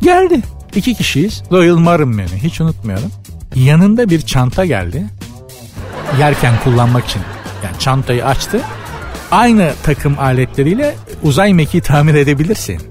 Geldi. 0.02 0.42
İki 0.76 0.94
kişiyiz. 0.94 1.44
Royal 1.52 1.78
Marine 1.78 2.16
menü. 2.16 2.38
Hiç 2.44 2.62
unutmuyorum. 2.62 3.12
Yanında 3.56 4.10
bir 4.10 4.22
çanta 4.22 4.66
geldi. 4.66 5.06
Yerken 6.20 6.54
kullanmak 6.64 7.06
için. 7.06 7.22
Yani 7.64 7.80
çantayı 7.80 8.26
açtı. 8.26 8.62
Aynı 9.32 9.72
takım 9.84 10.20
aletleriyle 10.20 10.96
uzay 11.24 11.54
mekiği 11.54 11.84
tamir 11.84 12.14
edebilirsin. 12.14 12.82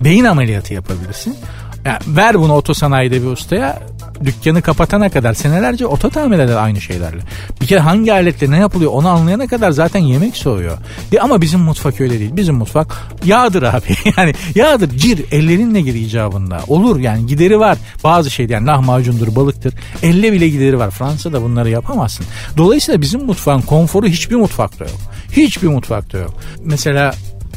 Beyin 0.00 0.24
ameliyatı 0.24 0.74
yapabilirsin. 0.74 1.36
Yani 1.84 1.98
ver 2.06 2.38
bunu 2.38 2.54
otosanayide 2.54 3.22
bir 3.22 3.26
ustaya 3.26 3.78
dükkanı 4.24 4.62
kapatana 4.62 5.08
kadar 5.08 5.34
senelerce 5.34 5.86
oto 5.86 6.10
tamir 6.10 6.38
eder 6.38 6.56
aynı 6.56 6.80
şeylerle. 6.80 7.20
Bir 7.60 7.66
kere 7.66 7.80
hangi 7.80 8.12
aletle 8.12 8.50
ne 8.50 8.58
yapılıyor 8.58 8.90
onu 8.92 9.08
anlayana 9.08 9.46
kadar 9.46 9.70
zaten 9.70 10.00
yemek 10.00 10.36
soğuyor. 10.36 10.78
De, 11.12 11.20
ama 11.20 11.40
bizim 11.40 11.60
mutfak 11.60 12.00
öyle 12.00 12.20
değil. 12.20 12.36
Bizim 12.36 12.54
mutfak 12.54 12.96
yağdır 13.24 13.62
abi. 13.62 13.96
yani 14.16 14.34
yağdır 14.54 14.90
cir 14.90 15.24
ellerinle 15.32 15.80
gir 15.80 15.94
icabında. 15.94 16.60
Olur 16.68 17.00
yani 17.00 17.26
gideri 17.26 17.60
var. 17.60 17.78
Bazı 18.04 18.30
şey 18.30 18.46
yani 18.46 18.66
lahmacundur 18.66 19.36
balıktır. 19.36 19.74
Elle 20.02 20.32
bile 20.32 20.48
gideri 20.48 20.78
var. 20.78 20.90
Fransa'da 20.90 21.42
bunları 21.42 21.70
yapamazsın. 21.70 22.26
Dolayısıyla 22.56 23.00
bizim 23.00 23.24
mutfağın 23.24 23.60
konforu 23.60 24.06
hiçbir 24.06 24.36
mutfakta 24.36 24.84
yok. 24.84 24.98
Hiçbir 25.32 25.68
mutfakta 25.68 26.18
yok. 26.18 26.34
Mesela 26.64 27.14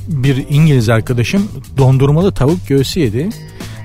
bir 0.07 0.45
İngiliz 0.49 0.89
arkadaşım 0.89 1.51
dondurmalı 1.77 2.31
tavuk 2.31 2.67
göğsü 2.67 2.99
yedi. 2.99 3.29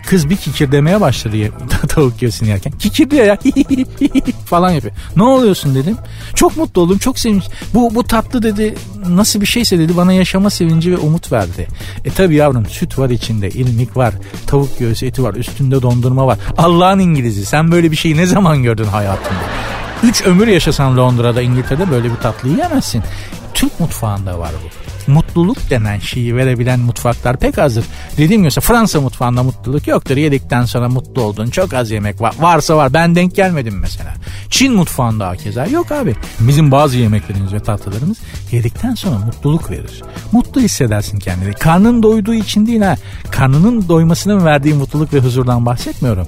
Kız 0.06 0.30
bir 0.30 0.36
kikir 0.36 0.72
demeye 0.72 1.00
başladı 1.00 1.36
tavuk 1.88 2.20
göğsünü 2.20 2.48
yerken. 2.48 2.72
Kikir 2.72 3.10
diyor 3.10 3.26
ya 3.26 3.38
falan 4.44 4.70
yapıyor. 4.70 4.94
Ne 5.16 5.22
oluyorsun 5.22 5.74
dedim. 5.74 5.96
Çok 6.34 6.56
mutlu 6.56 6.80
oldum 6.82 6.98
çok 6.98 7.18
sevinç. 7.18 7.44
Bu, 7.74 7.94
bu 7.94 8.04
tatlı 8.04 8.42
dedi 8.42 8.74
nasıl 9.08 9.40
bir 9.40 9.46
şeyse 9.46 9.78
dedi 9.78 9.96
bana 9.96 10.12
yaşama 10.12 10.50
sevinci 10.50 10.92
ve 10.92 10.96
umut 10.96 11.32
verdi. 11.32 11.68
E 12.04 12.10
tabi 12.10 12.34
yavrum 12.34 12.66
süt 12.66 12.98
var 12.98 13.10
içinde 13.10 13.48
ilmik 13.48 13.96
var 13.96 14.14
tavuk 14.46 14.78
göğsü 14.78 15.06
eti 15.06 15.22
var 15.22 15.34
üstünde 15.34 15.82
dondurma 15.82 16.26
var. 16.26 16.38
Allah'ın 16.58 16.98
İngilizi 16.98 17.46
sen 17.46 17.72
böyle 17.72 17.90
bir 17.90 17.96
şeyi 17.96 18.16
ne 18.16 18.26
zaman 18.26 18.62
gördün 18.62 18.84
hayatında? 18.84 19.40
Üç 20.02 20.22
ömür 20.22 20.46
yaşasan 20.46 20.96
Londra'da 20.96 21.42
İngiltere'de 21.42 21.90
böyle 21.90 22.10
bir 22.10 22.16
tatlı 22.16 22.48
yiyemezsin. 22.48 23.02
Türk 23.54 23.80
mutfağında 23.80 24.38
var 24.38 24.50
bu 24.64 24.85
mutluluk 25.08 25.70
denen 25.70 25.98
şeyi 25.98 26.36
verebilen 26.36 26.80
mutfaklar 26.80 27.36
pek 27.36 27.58
azdır. 27.58 27.84
Dediğim 28.16 28.42
gibi 28.42 28.60
Fransa 28.60 29.00
mutfağında 29.00 29.42
mutluluk 29.42 29.86
yoktur. 29.86 30.16
Yedikten 30.16 30.64
sonra 30.64 30.88
mutlu 30.88 31.22
oldun. 31.22 31.50
Çok 31.50 31.74
az 31.74 31.90
yemek 31.90 32.20
var. 32.20 32.34
Varsa 32.40 32.76
var. 32.76 32.94
Ben 32.94 33.14
denk 33.14 33.34
gelmedim 33.34 33.78
mesela. 33.80 34.14
Çin 34.50 34.74
mutfağında 34.74 35.28
hakeza 35.28 35.66
yok 35.66 35.92
abi. 35.92 36.16
Bizim 36.40 36.70
bazı 36.70 36.98
yemeklerimiz 36.98 37.52
ve 37.52 37.60
tatlılarımız 37.60 38.18
yedikten 38.52 38.94
sonra 38.94 39.18
mutluluk 39.18 39.70
verir. 39.70 40.02
Mutlu 40.32 40.60
hissedersin 40.60 41.18
kendini. 41.18 41.52
Karnın 41.52 42.02
doyduğu 42.02 42.34
için 42.34 42.66
değil 42.66 42.80
ha. 42.80 42.96
Karnının 43.30 43.88
doymasının 43.88 44.44
verdiği 44.44 44.74
mutluluk 44.74 45.12
ve 45.12 45.18
huzurdan 45.18 45.66
bahsetmiyorum 45.66 46.26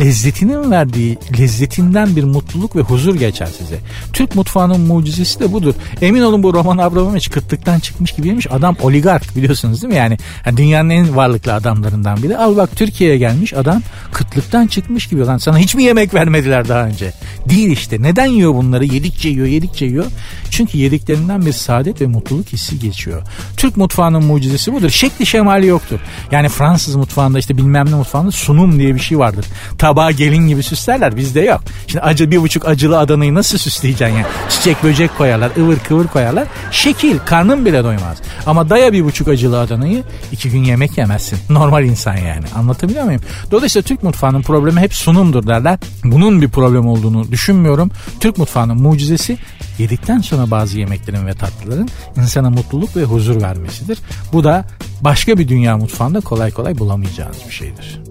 lezzetinin 0.00 0.70
verdiği 0.70 1.18
lezzetinden 1.38 2.16
bir 2.16 2.24
mutluluk 2.24 2.76
ve 2.76 2.80
huzur 2.80 3.14
geçer 3.14 3.48
size. 3.58 3.78
Türk 4.12 4.34
mutfağının 4.34 4.80
mucizesi 4.80 5.40
de 5.40 5.52
budur. 5.52 5.74
Emin 6.00 6.22
olun 6.22 6.42
bu 6.42 6.54
Roman 6.54 6.78
Abramovich 6.78 7.30
kıtlıktan 7.30 7.78
çıkmış 7.80 8.12
gibiymiş. 8.12 8.46
Adam 8.50 8.76
oligark 8.82 9.36
biliyorsunuz 9.36 9.82
değil 9.82 9.92
mi? 9.92 9.98
Yani, 9.98 10.18
dünyanın 10.56 10.90
en 10.90 11.16
varlıklı 11.16 11.54
adamlarından 11.54 12.22
biri. 12.22 12.38
Al 12.38 12.56
bak 12.56 12.76
Türkiye'ye 12.76 13.18
gelmiş 13.18 13.54
adam 13.54 13.82
kıtlıktan 14.12 14.66
çıkmış 14.66 15.06
gibi. 15.06 15.26
Lan 15.26 15.38
sana 15.38 15.58
hiç 15.58 15.74
mi 15.74 15.82
yemek 15.82 16.14
vermediler 16.14 16.68
daha 16.68 16.86
önce? 16.86 17.12
Değil 17.48 17.70
işte. 17.70 18.02
Neden 18.02 18.26
yiyor 18.26 18.54
bunları? 18.54 18.84
Yedikçe 18.84 19.28
yiyor, 19.28 19.46
yedikçe 19.46 19.86
yiyor. 19.86 20.04
Çünkü 20.50 20.78
yediklerinden 20.78 21.46
bir 21.46 21.52
saadet 21.52 22.00
ve 22.00 22.06
mutluluk 22.06 22.48
hissi 22.48 22.78
geçiyor. 22.78 23.22
Türk 23.56 23.76
mutfağının 23.76 24.24
mucizesi 24.24 24.72
budur. 24.72 24.90
Şekli 24.90 25.26
şemali 25.26 25.66
yoktur. 25.66 26.00
Yani 26.30 26.48
Fransız 26.48 26.94
mutfağında 26.94 27.38
işte 27.38 27.56
bilmem 27.56 27.90
ne 27.90 27.94
mutfağında 27.94 28.30
sunum 28.30 28.78
diye 28.78 28.94
bir 28.94 29.00
şey 29.00 29.18
vardır. 29.18 29.44
Tabağa 29.88 30.10
gelin 30.10 30.48
gibi 30.48 30.62
süslerler 30.62 31.16
bizde 31.16 31.40
yok. 31.40 31.60
Şimdi 31.86 32.04
acı 32.04 32.30
bir 32.30 32.42
buçuk 32.42 32.68
acılı 32.68 32.98
Adana'yı 32.98 33.34
nasıl 33.34 33.58
süsleyeceksin 33.58 34.16
yani? 34.16 34.26
Çiçek 34.48 34.82
böcek 34.82 35.18
koyarlar, 35.18 35.50
ıvır 35.58 35.78
kıvır 35.78 36.06
koyarlar. 36.06 36.48
Şekil, 36.70 37.18
karnın 37.18 37.66
bile 37.66 37.84
doymaz. 37.84 38.18
Ama 38.46 38.70
daya 38.70 38.92
bir 38.92 39.04
buçuk 39.04 39.28
acılı 39.28 39.60
Adana'yı 39.60 40.02
iki 40.32 40.50
gün 40.50 40.64
yemek 40.64 40.98
yemezsin. 40.98 41.38
Normal 41.54 41.84
insan 41.84 42.16
yani. 42.16 42.44
Anlatabiliyor 42.56 43.04
muyum? 43.04 43.20
Dolayısıyla 43.50 43.84
Türk 43.86 44.02
mutfağının 44.02 44.42
problemi 44.42 44.80
hep 44.80 44.94
sunumdur 44.94 45.46
derler. 45.46 45.78
Bunun 46.04 46.42
bir 46.42 46.48
problem 46.48 46.86
olduğunu 46.86 47.32
düşünmüyorum. 47.32 47.90
Türk 48.20 48.38
mutfağının 48.38 48.82
mucizesi 48.82 49.38
yedikten 49.78 50.18
sonra 50.18 50.50
bazı 50.50 50.78
yemeklerin 50.78 51.26
ve 51.26 51.34
tatlıların 51.34 51.88
insana 52.16 52.50
mutluluk 52.50 52.96
ve 52.96 53.04
huzur 53.04 53.42
vermesidir. 53.42 53.98
Bu 54.32 54.44
da 54.44 54.64
başka 55.00 55.38
bir 55.38 55.48
dünya 55.48 55.76
mutfağında 55.76 56.20
kolay 56.20 56.50
kolay 56.50 56.78
bulamayacağınız 56.78 57.38
bir 57.48 57.54
şeydir. 57.54 58.07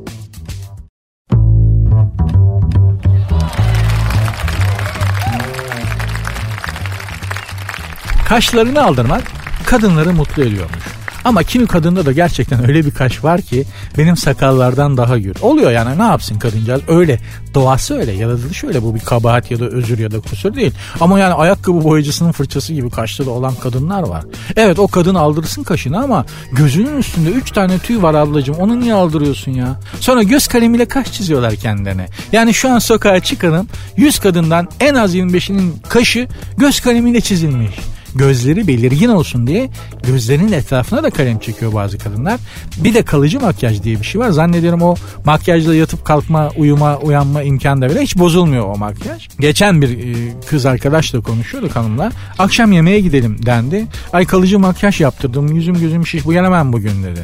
Kaşlarını 8.28 8.84
aldırmak 8.84 9.24
kadınları 9.66 10.14
mutlu 10.14 10.44
ediyormuş. 10.44 10.84
Ama 11.26 11.44
kimi 11.44 11.68
kadında 11.68 12.06
da 12.06 12.12
gerçekten 12.12 12.68
öyle 12.68 12.86
bir 12.86 12.92
kaş 12.92 13.24
var 13.24 13.42
ki 13.42 13.66
benim 13.98 14.18
sakallardan 14.18 14.98
daha 14.98 15.18
gür. 15.18 15.36
Oluyor 15.42 15.72
yani 15.72 16.00
ne 16.00 16.04
yapsın 16.04 16.40
kadıncağız 16.40 16.82
öyle. 16.88 17.20
Doğası 17.54 17.98
öyle 18.00 18.12
yaratılış 18.12 18.64
öyle 18.64 18.84
bu 18.84 18.96
bir 18.96 19.00
kabahat 19.00 19.52
ya 19.52 19.60
da 19.60 19.66
özür 19.66 20.00
ya 20.00 20.12
da 20.12 20.20
kusur 20.20 20.56
değil. 20.56 20.72
Ama 21.00 21.20
yani 21.20 21.34
ayakkabı 21.34 21.84
boyacısının 21.84 22.32
fırçası 22.32 22.74
gibi 22.74 22.90
kaşları 22.90 23.30
olan 23.30 23.56
kadınlar 23.56 24.04
var. 24.04 24.24
Evet 24.56 24.80
o 24.80 24.88
kadın 24.88 25.16
aldırsın 25.16 25.64
kaşını 25.64 26.04
ama 26.04 26.26
gözünün 26.52 26.98
üstünde 26.98 27.30
3 27.30 27.52
tane 27.52 27.80
tüy 27.80 28.02
var 28.02 28.14
ablacığım 28.14 28.56
onu 28.56 28.80
niye 28.80 28.94
aldırıyorsun 28.94 29.52
ya? 29.52 29.80
Sonra 30.00 30.24
göz 30.24 30.48
kalemiyle 30.48 30.86
kaş 30.86 31.12
çiziyorlar 31.12 31.56
kendilerine. 31.56 32.06
Yani 32.32 32.54
şu 32.54 32.70
an 32.70 32.80
sokağa 32.80 33.20
çıkanın 33.20 33.70
100 33.98 34.20
kadından 34.20 34.68
en 34.80 34.96
az 34.96 35.16
25'inin 35.16 35.76
kaşı 35.90 36.28
göz 36.58 36.80
kalemiyle 36.80 37.22
çizilmiş 37.22 37.76
gözleri 38.16 38.68
belirgin 38.68 39.10
olsun 39.10 39.48
diye 39.48 39.70
gözlerinin 40.04 40.52
etrafına 40.52 41.04
da 41.04 41.10
kalem 41.10 41.40
çekiyor 41.40 41.74
bazı 41.74 41.98
kadınlar. 41.98 42.40
Bir 42.78 42.94
de 42.94 43.04
kalıcı 43.04 43.40
makyaj 43.40 43.84
diye 43.84 44.00
bir 44.00 44.06
şey 44.06 44.22
var. 44.22 44.30
Zannediyorum 44.30 44.82
o 44.82 44.96
makyajla 45.26 45.76
yatıp 45.76 46.06
kalkma, 46.06 46.50
uyuma, 46.58 46.98
uyanma 46.98 47.44
imkanı 47.44 47.82
da 47.82 47.90
bile 47.90 48.02
hiç 48.02 48.18
bozulmuyor 48.18 48.66
o 48.66 48.78
makyaj. 48.78 49.28
Geçen 49.40 49.82
bir 49.82 49.90
e, 49.90 50.40
kız 50.50 50.66
arkadaşla 50.66 51.22
konuşuyorduk 51.22 51.76
hanımla. 51.76 52.12
Akşam 52.40 52.72
yemeğe 52.72 53.00
gidelim 53.00 53.46
dendi. 53.46 53.86
Ay 54.14 54.26
kalıcı 54.26 54.60
makyaj 54.60 55.02
yaptırdım. 55.02 55.56
Yüzüm 55.56 55.80
gözüm 55.80 56.08
şiş. 56.08 56.26
Bu 56.26 56.32
gelemem 56.32 56.74
bugün 56.74 57.04
dedi. 57.04 57.22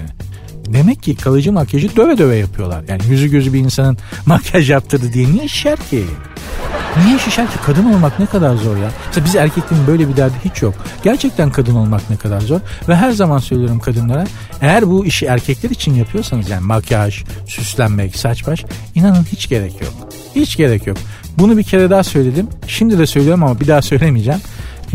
Demek 0.65 1.03
ki 1.03 1.15
kalıcı 1.15 1.53
makyajı 1.53 1.95
döve 1.95 2.17
döve 2.17 2.35
yapıyorlar. 2.35 2.83
Yani 2.87 3.01
yüzü 3.09 3.27
gözü 3.31 3.53
bir 3.53 3.59
insanın 3.59 3.97
makyaj 4.25 4.69
yaptırdı 4.69 5.13
diye 5.13 5.31
niye 5.31 5.47
şişer 5.47 5.79
ki? 5.89 6.03
Niye 7.05 7.19
şişer 7.19 7.47
ki? 7.47 7.57
Kadın 7.65 7.93
olmak 7.93 8.19
ne 8.19 8.25
kadar 8.25 8.55
zor 8.55 8.77
ya. 8.77 8.91
Mesela 9.07 9.25
biz 9.25 9.35
erkeklerin 9.35 9.87
böyle 9.87 10.09
bir 10.09 10.17
derdi 10.17 10.33
hiç 10.45 10.61
yok. 10.61 10.73
Gerçekten 11.03 11.51
kadın 11.51 11.75
olmak 11.75 12.09
ne 12.09 12.17
kadar 12.17 12.41
zor. 12.41 12.59
Ve 12.89 12.95
her 12.95 13.11
zaman 13.11 13.37
söylüyorum 13.37 13.79
kadınlara 13.79 14.25
eğer 14.61 14.89
bu 14.89 15.05
işi 15.05 15.25
erkekler 15.25 15.69
için 15.69 15.93
yapıyorsanız 15.93 16.49
yani 16.49 16.65
makyaj, 16.65 17.23
süslenmek, 17.47 18.15
saç 18.15 18.47
baş 18.47 18.65
inanın 18.95 19.23
hiç 19.31 19.49
gerek 19.49 19.81
yok. 19.81 19.93
Hiç 20.35 20.57
gerek 20.57 20.87
yok. 20.87 20.97
Bunu 21.37 21.57
bir 21.57 21.63
kere 21.63 21.89
daha 21.89 22.03
söyledim. 22.03 22.47
Şimdi 22.67 22.99
de 22.99 23.05
söylüyorum 23.05 23.43
ama 23.43 23.59
bir 23.59 23.67
daha 23.67 23.81
söylemeyeceğim. 23.81 24.39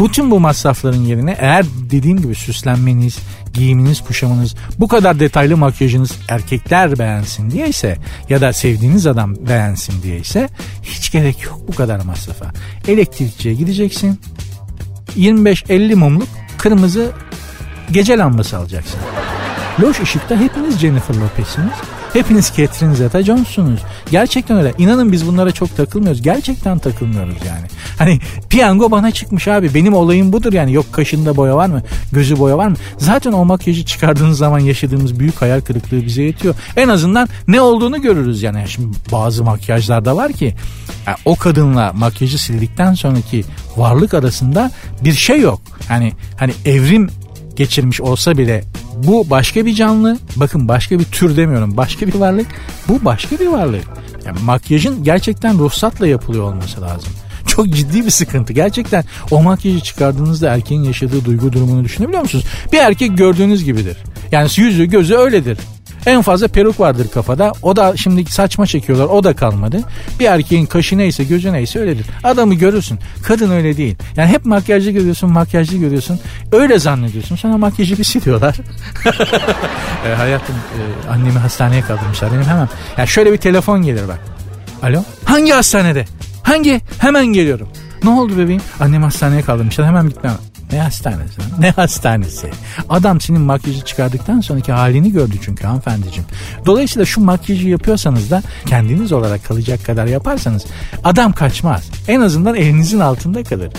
Bütün 0.00 0.30
bu 0.30 0.40
masrafların 0.40 1.04
yerine 1.04 1.36
eğer 1.38 1.66
dediğim 1.90 2.22
gibi 2.22 2.34
süslenmeniz, 2.34 3.18
giyiminiz, 3.52 4.04
kuşamınız, 4.04 4.54
bu 4.78 4.88
kadar 4.88 5.20
detaylı 5.20 5.56
makyajınız 5.56 6.12
erkekler 6.28 6.98
beğensin 6.98 7.50
diyeyse 7.50 7.96
ya 8.28 8.40
da 8.40 8.52
sevdiğiniz 8.52 9.06
adam 9.06 9.36
beğensin 9.48 10.02
diyeyse 10.02 10.48
hiç 10.82 11.12
gerek 11.12 11.42
yok 11.42 11.60
bu 11.68 11.74
kadar 11.74 12.00
masrafa. 12.00 12.52
Elektrikçiye 12.88 13.54
gideceksin. 13.54 14.20
25-50 15.16 15.94
mumluk 15.94 16.28
kırmızı 16.58 17.10
gece 17.92 18.18
lambası 18.18 18.56
alacaksın. 18.56 19.00
Loş 19.80 20.00
ışıkta 20.00 20.36
hepiniz 20.36 20.78
Jennifer 20.78 21.14
Lopez'siniz. 21.14 21.72
Hepiniz 22.12 22.52
Catherine 22.56 22.94
Zeta-Jones'sunuz. 22.94 23.80
Gerçekten 24.10 24.56
öyle. 24.56 24.74
İnanın 24.78 25.12
biz 25.12 25.26
bunlara 25.26 25.52
çok 25.52 25.76
takılmıyoruz. 25.76 26.22
Gerçekten 26.22 26.78
takılmıyoruz 26.78 27.36
yani. 27.46 27.66
Hani 27.98 28.18
piyango 28.48 28.90
bana 28.90 29.10
çıkmış 29.10 29.48
abi. 29.48 29.74
Benim 29.74 29.94
olayım 29.94 30.32
budur 30.32 30.52
yani. 30.52 30.72
Yok 30.72 30.92
kaşında 30.92 31.36
boya 31.36 31.56
var 31.56 31.66
mı? 31.66 31.82
Gözü 32.12 32.38
boya 32.38 32.58
var 32.58 32.68
mı? 32.68 32.76
Zaten 32.98 33.32
o 33.32 33.44
makyajı 33.44 33.84
çıkardığınız 33.84 34.38
zaman 34.38 34.58
yaşadığımız 34.58 35.20
büyük 35.20 35.42
hayal 35.42 35.60
kırıklığı 35.60 36.06
bize 36.06 36.22
yetiyor. 36.22 36.54
En 36.76 36.88
azından 36.88 37.28
ne 37.48 37.60
olduğunu 37.60 38.02
görürüz 38.02 38.42
yani. 38.42 38.64
Şimdi 38.68 38.96
bazı 39.12 39.44
makyajlarda 39.44 40.16
var 40.16 40.32
ki 40.32 40.54
yani 41.06 41.16
o 41.24 41.36
kadınla 41.36 41.92
makyajı 41.94 42.38
sildikten 42.38 42.94
sonraki 42.94 43.44
varlık 43.76 44.14
arasında 44.14 44.70
bir 45.04 45.12
şey 45.12 45.40
yok. 45.40 45.60
Hani 45.88 46.12
hani 46.36 46.52
evrim 46.64 47.10
geçirmiş 47.56 48.00
olsa 48.00 48.38
bile 48.38 48.64
bu 49.06 49.30
başka 49.30 49.66
bir 49.66 49.74
canlı. 49.74 50.18
Bakın 50.36 50.68
başka 50.68 50.98
bir 50.98 51.04
tür 51.04 51.36
demiyorum. 51.36 51.76
Başka 51.76 52.06
bir 52.06 52.14
varlık. 52.14 52.46
Bu 52.88 53.04
başka 53.04 53.38
bir 53.38 53.46
varlık. 53.46 53.84
Yani 54.26 54.38
makyajın 54.40 55.04
gerçekten 55.04 55.58
ruhsatla 55.58 56.06
yapılıyor 56.06 56.44
olması 56.44 56.80
lazım. 56.80 57.12
Çok 57.46 57.68
ciddi 57.68 58.04
bir 58.04 58.10
sıkıntı. 58.10 58.52
Gerçekten 58.52 59.04
o 59.30 59.42
makyajı 59.42 59.80
çıkardığınızda 59.80 60.54
erkeğin 60.54 60.82
yaşadığı 60.82 61.24
duygu 61.24 61.52
durumunu 61.52 61.84
düşünebiliyor 61.84 62.22
musunuz? 62.22 62.44
Bir 62.72 62.78
erkek 62.78 63.18
gördüğünüz 63.18 63.64
gibidir. 63.64 63.96
Yani 64.32 64.48
yüzü 64.56 64.84
gözü 64.84 65.14
öyledir. 65.14 65.58
En 66.08 66.22
fazla 66.22 66.48
peruk 66.48 66.80
vardır 66.80 67.08
kafada. 67.14 67.52
O 67.62 67.76
da 67.76 67.96
şimdi 67.96 68.30
saçma 68.30 68.66
çekiyorlar. 68.66 69.06
O 69.06 69.24
da 69.24 69.36
kalmadı. 69.36 69.80
Bir 70.20 70.24
erkeğin 70.24 70.66
kaşı 70.66 70.98
neyse 70.98 71.24
gözü 71.24 71.52
neyse 71.52 71.80
öyledir. 71.80 72.06
Adamı 72.24 72.54
görürsün. 72.54 72.98
Kadın 73.22 73.50
öyle 73.50 73.76
değil. 73.76 73.96
Yani 74.16 74.28
hep 74.28 74.44
makyajlı 74.44 74.90
görüyorsun 74.90 75.30
makyajlı 75.30 75.76
görüyorsun. 75.76 76.20
Öyle 76.52 76.78
zannediyorsun. 76.78 77.36
Sonra 77.36 77.56
makyajı 77.56 77.98
bir 77.98 78.04
siliyorlar. 78.04 78.56
e, 80.06 80.14
hayatım 80.14 80.54
e, 80.54 81.10
annemi 81.10 81.38
hastaneye 81.38 81.82
kaldırmışlar. 81.82 82.32
Benim 82.32 82.44
hemen. 82.44 82.68
Yani 82.96 83.08
şöyle 83.08 83.32
bir 83.32 83.38
telefon 83.38 83.82
gelir 83.82 84.08
bak. 84.08 84.20
Alo? 84.82 85.02
Hangi 85.24 85.52
hastanede? 85.52 86.04
Hangi? 86.42 86.80
Hemen 86.98 87.26
geliyorum. 87.26 87.68
Ne 88.04 88.10
oldu 88.10 88.38
bebeğim? 88.38 88.62
Annem 88.80 89.02
hastaneye 89.02 89.42
kaldırmışlar. 89.42 89.86
Hemen 89.86 90.08
gitmem. 90.08 90.38
Ne 90.72 90.80
hastanesi? 90.80 91.40
Ne 91.58 91.70
hastanesi? 91.70 92.50
Adam 92.88 93.20
senin 93.20 93.40
makyajı 93.40 93.80
çıkardıktan 93.80 94.40
sonraki 94.40 94.72
halini 94.72 95.12
gördü 95.12 95.36
çünkü 95.42 95.66
hanımefendiciğim. 95.66 96.24
Dolayısıyla 96.66 97.06
şu 97.06 97.20
makyajı 97.20 97.68
yapıyorsanız 97.68 98.30
da 98.30 98.42
kendiniz 98.66 99.12
olarak 99.12 99.44
kalacak 99.44 99.84
kadar 99.84 100.06
yaparsanız 100.06 100.66
adam 101.04 101.32
kaçmaz. 101.32 101.90
En 102.08 102.20
azından 102.20 102.54
elinizin 102.54 103.00
altında 103.00 103.44
kalır. 103.44 103.70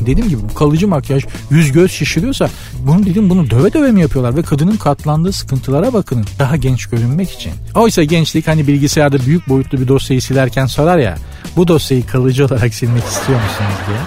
Dediğim 0.00 0.28
gibi 0.28 0.42
bu 0.50 0.54
kalıcı 0.54 0.88
makyaj 0.88 1.24
yüz 1.50 1.72
göz 1.72 1.90
şişiriyorsa 1.90 2.48
bunu 2.86 3.06
dedim 3.06 3.30
bunu 3.30 3.50
döve 3.50 3.72
döve 3.72 3.92
mi 3.92 4.00
yapıyorlar 4.00 4.36
ve 4.36 4.42
kadının 4.42 4.76
katlandığı 4.76 5.32
sıkıntılara 5.32 5.92
bakın 5.92 6.24
daha 6.38 6.56
genç 6.56 6.86
görünmek 6.86 7.30
için. 7.30 7.52
Oysa 7.74 8.04
gençlik 8.04 8.48
hani 8.48 8.66
bilgisayarda 8.66 9.26
büyük 9.26 9.48
boyutlu 9.48 9.80
bir 9.80 9.88
dosyayı 9.88 10.22
silerken 10.22 10.66
sorar 10.66 10.98
ya 10.98 11.18
bu 11.56 11.68
dosyayı 11.68 12.06
kalıcı 12.06 12.46
olarak 12.46 12.74
silmek 12.74 13.04
istiyor 13.04 13.40
musunuz 13.42 13.78
diye. 13.88 13.98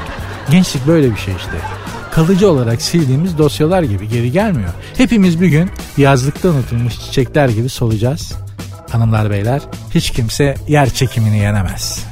Gençlik 0.51 0.87
böyle 0.87 1.11
bir 1.11 1.17
şey 1.17 1.33
işte 1.35 1.76
kalıcı 2.17 2.51
olarak 2.51 2.81
sildiğimiz 2.81 3.37
dosyalar 3.37 3.83
gibi 3.83 4.09
geri 4.09 4.31
gelmiyor. 4.31 4.69
Hepimiz 4.97 5.41
bir 5.41 5.47
gün 5.47 5.69
yazlıkta 5.97 6.49
unutulmuş 6.49 6.99
çiçekler 6.99 7.49
gibi 7.49 7.69
solacağız. 7.69 8.33
Hanımlar 8.91 9.29
beyler 9.29 9.61
hiç 9.95 10.11
kimse 10.11 10.55
yer 10.67 10.89
çekimini 10.89 11.37
yenemez. 11.37 12.05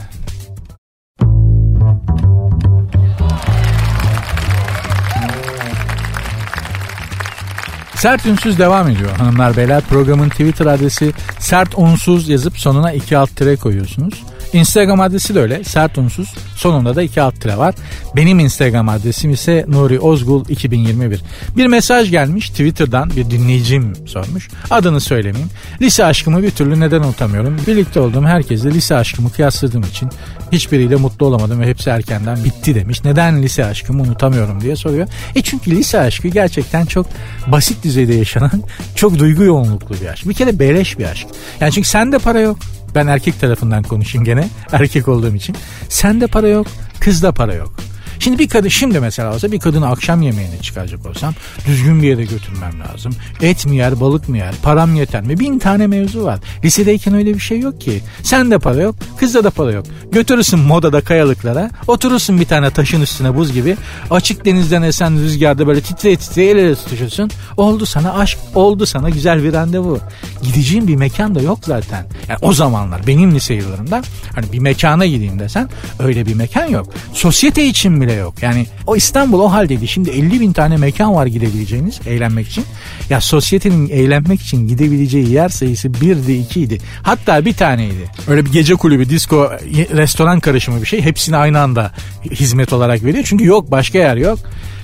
Sert 7.95 8.25
Ünsüz 8.25 8.59
devam 8.59 8.89
ediyor 8.89 9.11
hanımlar 9.11 9.57
beyler. 9.57 9.83
Programın 9.89 10.29
Twitter 10.29 10.65
adresi 10.65 11.11
sert 11.39 11.77
unsuz 11.77 12.29
yazıp 12.29 12.59
sonuna 12.59 12.91
iki 12.91 13.17
alt 13.17 13.35
tire 13.35 13.55
koyuyorsunuz. 13.55 14.23
Instagram 14.55 14.99
adresi 14.99 15.35
de 15.35 15.39
öyle. 15.39 15.63
Sert 15.63 15.97
unsuz. 15.97 16.33
Sonunda 16.55 16.95
da 16.95 17.03
iki 17.03 17.21
alt 17.21 17.41
tire 17.41 17.57
var. 17.57 17.75
Benim 18.15 18.39
Instagram 18.39 18.89
adresim 18.89 19.31
ise 19.31 19.65
Nuri 19.67 19.99
Ozgul 19.99 20.45
2021. 20.49 21.21
Bir 21.57 21.67
mesaj 21.67 22.11
gelmiş 22.11 22.49
Twitter'dan 22.49 23.09
bir 23.09 23.29
dinleyicim 23.29 23.93
sormuş. 24.05 24.49
Adını 24.69 24.99
söylemeyeyim. 24.99 25.49
Lise 25.81 26.05
aşkımı 26.05 26.43
bir 26.43 26.51
türlü 26.51 26.79
neden 26.79 27.01
unutamıyorum. 27.01 27.57
Birlikte 27.67 27.99
olduğum 27.99 28.23
herkesle 28.25 28.71
lise 28.71 28.95
aşkımı 28.95 29.31
kıyasladığım 29.31 29.81
için 29.83 30.09
hiçbiriyle 30.51 30.95
mutlu 30.95 31.25
olamadım 31.25 31.61
ve 31.61 31.67
hepsi 31.67 31.89
erkenden 31.89 32.43
bitti 32.43 32.75
demiş. 32.75 33.03
Neden 33.03 33.43
lise 33.43 33.65
aşkımı 33.65 34.01
unutamıyorum 34.01 34.61
diye 34.61 34.75
soruyor. 34.75 35.07
E 35.35 35.41
çünkü 35.41 35.71
lise 35.71 35.99
aşkı 35.99 36.27
gerçekten 36.27 36.85
çok 36.85 37.07
basit 37.47 37.83
düzeyde 37.83 38.13
yaşanan 38.13 38.63
çok 38.95 39.19
duygu 39.19 39.43
yoğunluklu 39.43 39.95
bir 40.01 40.07
aşk. 40.07 40.29
Bir 40.29 40.33
kere 40.33 40.59
beleş 40.59 40.99
bir 40.99 41.05
aşk. 41.05 41.27
Yani 41.59 41.71
çünkü 41.71 41.87
sende 41.87 42.19
para 42.19 42.39
yok. 42.39 42.57
Ben 42.95 43.07
erkek 43.07 43.39
tarafından 43.39 43.83
konuşayım 43.83 44.25
gene. 44.25 44.47
Erkek 44.71 45.07
olduğum 45.07 45.35
için. 45.35 45.55
Sende 45.89 46.27
para 46.27 46.47
yok. 46.47 46.67
Kızda 46.99 47.31
para 47.31 47.53
yok. 47.53 47.73
Şimdi 48.19 48.39
bir 48.39 48.49
kadın 48.49 48.69
şimdi 48.69 48.99
mesela 48.99 49.33
olsa 49.33 49.51
bir 49.51 49.59
kadını 49.59 49.87
akşam 49.87 50.21
yemeğine 50.21 50.61
çıkaracak 50.61 51.05
olsam 51.05 51.33
düzgün 51.67 52.01
bir 52.01 52.07
yere 52.07 52.23
götürmem 52.23 52.73
lazım. 52.79 53.15
Et 53.41 53.65
mi 53.65 53.75
yer 53.75 53.99
balık 53.99 54.29
mı 54.29 54.37
yer 54.37 54.55
param 54.63 54.95
yeter 54.95 55.21
mi 55.21 55.39
bin 55.39 55.59
tane 55.59 55.87
mevzu 55.87 56.23
var. 56.23 56.39
Lisedeyken 56.63 57.13
öyle 57.13 57.33
bir 57.33 57.39
şey 57.39 57.59
yok 57.59 57.81
ki. 57.81 58.01
Sen 58.23 58.51
de 58.51 58.59
para 58.59 58.81
yok 58.81 58.95
kızda 59.17 59.43
da 59.43 59.49
para 59.49 59.71
yok. 59.71 59.85
Götürürsün 60.11 60.59
modada 60.59 61.01
kayalıklara 61.01 61.71
oturursun 61.87 62.39
bir 62.39 62.45
tane 62.45 62.69
taşın 62.69 63.01
üstüne 63.01 63.35
buz 63.35 63.53
gibi. 63.53 63.77
Açık 64.11 64.45
denizden 64.45 64.81
esen 64.81 65.19
rüzgarda 65.19 65.67
böyle 65.67 65.81
titreye 65.81 66.15
titreye 66.15 66.51
el 66.51 66.57
ele 66.57 66.75
tutuşursun. 66.75 67.31
Oldu 67.57 67.85
sana 67.85 68.13
aşk 68.13 68.39
oldu 68.55 68.85
sana 68.85 69.09
güzel 69.09 69.43
bir 69.43 69.53
randevu. 69.53 69.99
Gideceğin 70.43 70.87
bir 70.87 70.95
mekan 70.95 71.35
da 71.35 71.41
yok 71.41 71.59
zaten. 71.61 72.05
Yani 72.27 72.39
o 72.41 72.53
zamanlar 72.53 73.07
benim 73.07 73.35
lise 73.35 73.53
yıllarımda 73.53 74.01
hani 74.35 74.51
bir 74.53 74.59
mekana 74.59 75.05
gideyim 75.05 75.39
desen 75.39 75.69
öyle 75.99 76.25
bir 76.25 76.33
mekan 76.33 76.65
yok. 76.65 76.93
Sosyete 77.13 77.65
için 77.65 78.01
bile 78.01 78.13
yok. 78.15 78.33
Yani 78.41 78.67
o 78.87 78.95
İstanbul 78.95 79.39
o 79.39 79.51
haldeydi. 79.51 79.87
Şimdi 79.87 80.09
50 80.09 80.39
bin 80.39 80.53
tane 80.53 80.77
mekan 80.77 81.15
var 81.15 81.25
gidebileceğiniz 81.25 81.99
eğlenmek 82.07 82.47
için. 82.47 82.65
Ya 83.09 83.21
sosyetenin 83.21 83.89
eğlenmek 83.89 84.41
için 84.41 84.67
gidebileceği 84.67 85.31
yer 85.31 85.49
sayısı 85.49 85.87
1'di 85.87 86.31
2'ydi. 86.31 86.81
Hatta 87.03 87.45
bir 87.45 87.53
taneydi. 87.53 88.11
Öyle 88.27 88.45
bir 88.45 88.51
gece 88.51 88.75
kulübü, 88.75 89.09
disco, 89.09 89.51
restoran 89.93 90.39
karışımı 90.39 90.81
bir 90.81 90.87
şey. 90.87 91.01
Hepsini 91.01 91.37
aynı 91.37 91.59
anda 91.59 91.91
hizmet 92.31 92.73
olarak 92.73 93.03
veriyor. 93.03 93.23
Çünkü 93.27 93.45
yok 93.45 93.71
başka 93.71 93.97
yer 93.97 94.17
yok. 94.17 94.39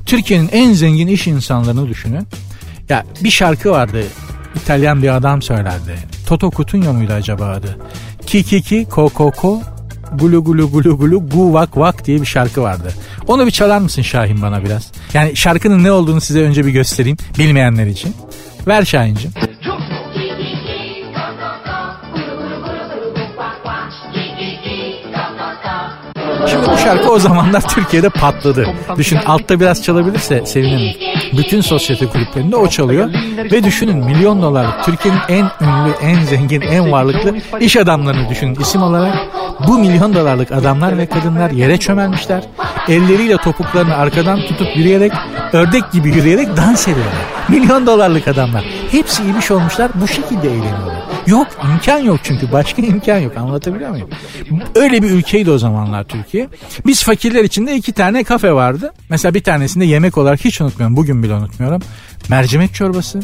Türkiye'nin 0.05 0.49
en 0.51 0.73
zengin 0.73 1.07
iş 1.07 1.27
insanlarını 1.27 1.89
düşünün. 1.89 2.27
Ya 2.89 3.05
bir 3.23 3.29
şarkı 3.29 3.71
vardı. 3.71 4.03
İtalyan 4.55 5.03
bir 5.03 5.15
adam 5.15 5.41
söylerdi. 5.41 5.95
Toto 6.27 6.51
Cutugno 6.51 6.93
muydu 6.93 7.13
acaba 7.13 7.45
adı? 7.45 7.77
Ki 8.25 8.43
ki 8.43 8.61
ki 8.61 8.87
ko 8.89 9.09
ko 9.09 9.31
ko 9.31 9.61
gulu 10.13 10.43
gulu 10.43 10.71
gulu 10.71 10.97
gulu 10.97 11.29
gu 11.29 11.53
vak 11.53 11.77
vak 11.77 12.05
diye 12.05 12.21
bir 12.21 12.25
şarkı 12.25 12.61
vardı. 12.61 12.93
Onu 13.27 13.45
bir 13.45 13.51
çalar 13.51 13.77
mısın 13.77 14.01
Şahin 14.01 14.41
bana 14.41 14.63
biraz? 14.63 14.91
Yani 15.13 15.35
şarkının 15.35 15.83
ne 15.83 15.91
olduğunu 15.91 16.21
size 16.21 16.41
önce 16.41 16.65
bir 16.65 16.71
göstereyim 16.71 17.17
bilmeyenler 17.39 17.85
için. 17.87 18.15
Ver 18.67 18.85
Şahin'cim. 18.85 19.31
Şimdi 26.47 26.67
bu 26.71 26.77
şarkı 26.77 27.11
o 27.11 27.19
zamanlar 27.19 27.61
Türkiye'de 27.61 28.09
patladı. 28.09 28.67
Düşün 28.97 29.19
altta 29.25 29.59
biraz 29.59 29.83
çalabilirse 29.83 30.45
sevinirim. 30.45 30.95
Bütün 31.37 31.61
sosyete 31.61 32.05
kulüplerinde 32.05 32.55
o 32.55 32.67
çalıyor. 32.67 33.09
Ve 33.51 33.63
düşünün 33.63 33.97
milyon 33.97 34.41
dolarlık 34.41 34.83
Türkiye'nin 34.83 35.19
en 35.29 35.45
ünlü, 35.61 35.91
en 36.01 36.21
zengin, 36.23 36.61
en 36.61 36.91
varlıklı 36.91 37.35
iş 37.59 37.77
adamlarını 37.77 38.29
düşünün 38.29 38.55
isim 38.55 38.83
olarak. 38.83 39.15
Bu 39.67 39.77
milyon 39.77 40.13
dolarlık 40.13 40.51
adamlar 40.51 40.97
ve 40.97 41.05
kadınlar 41.05 41.51
yere 41.51 41.77
çömelmişler. 41.77 42.43
Elleriyle 42.87 43.37
topuklarını 43.37 43.95
arkadan 43.95 44.39
tutup 44.41 44.67
yürüyerek, 44.77 45.11
ördek 45.53 45.91
gibi 45.91 46.09
yürüyerek 46.09 46.57
dans 46.57 46.87
ediyorlar. 46.87 47.13
Milyon 47.47 47.87
dolarlık 47.87 48.27
adamlar. 48.27 48.63
Hepsi 48.91 49.23
iyi 49.23 49.41
şey 49.41 49.57
olmuşlar 49.57 49.91
bu 49.95 50.07
şekilde 50.07 50.47
eğleniyorlar. 50.47 51.00
Yok 51.27 51.47
imkan 51.73 51.99
yok 51.99 52.19
çünkü 52.23 52.51
başka 52.51 52.81
imkan 52.85 53.17
yok 53.17 53.37
anlatabiliyor 53.37 53.89
muyum? 53.89 54.09
Öyle 54.75 55.01
bir 55.01 55.09
ülkeydi 55.09 55.51
o 55.51 55.57
zamanlar 55.57 56.03
Türkiye. 56.03 56.47
Biz 56.85 57.03
fakirler 57.03 57.43
içinde 57.43 57.75
iki 57.75 57.93
tane 57.93 58.23
kafe 58.23 58.53
vardı. 58.53 58.93
Mesela 59.09 59.33
bir 59.33 59.43
tanesinde 59.43 59.85
yemek 59.85 60.17
olarak 60.17 60.45
hiç 60.45 60.61
unutmuyorum 60.61 60.97
bugün 60.97 61.23
bile 61.23 61.33
unutmuyorum. 61.33 61.81
Mercimek 62.29 62.73
çorbası, 62.73 63.19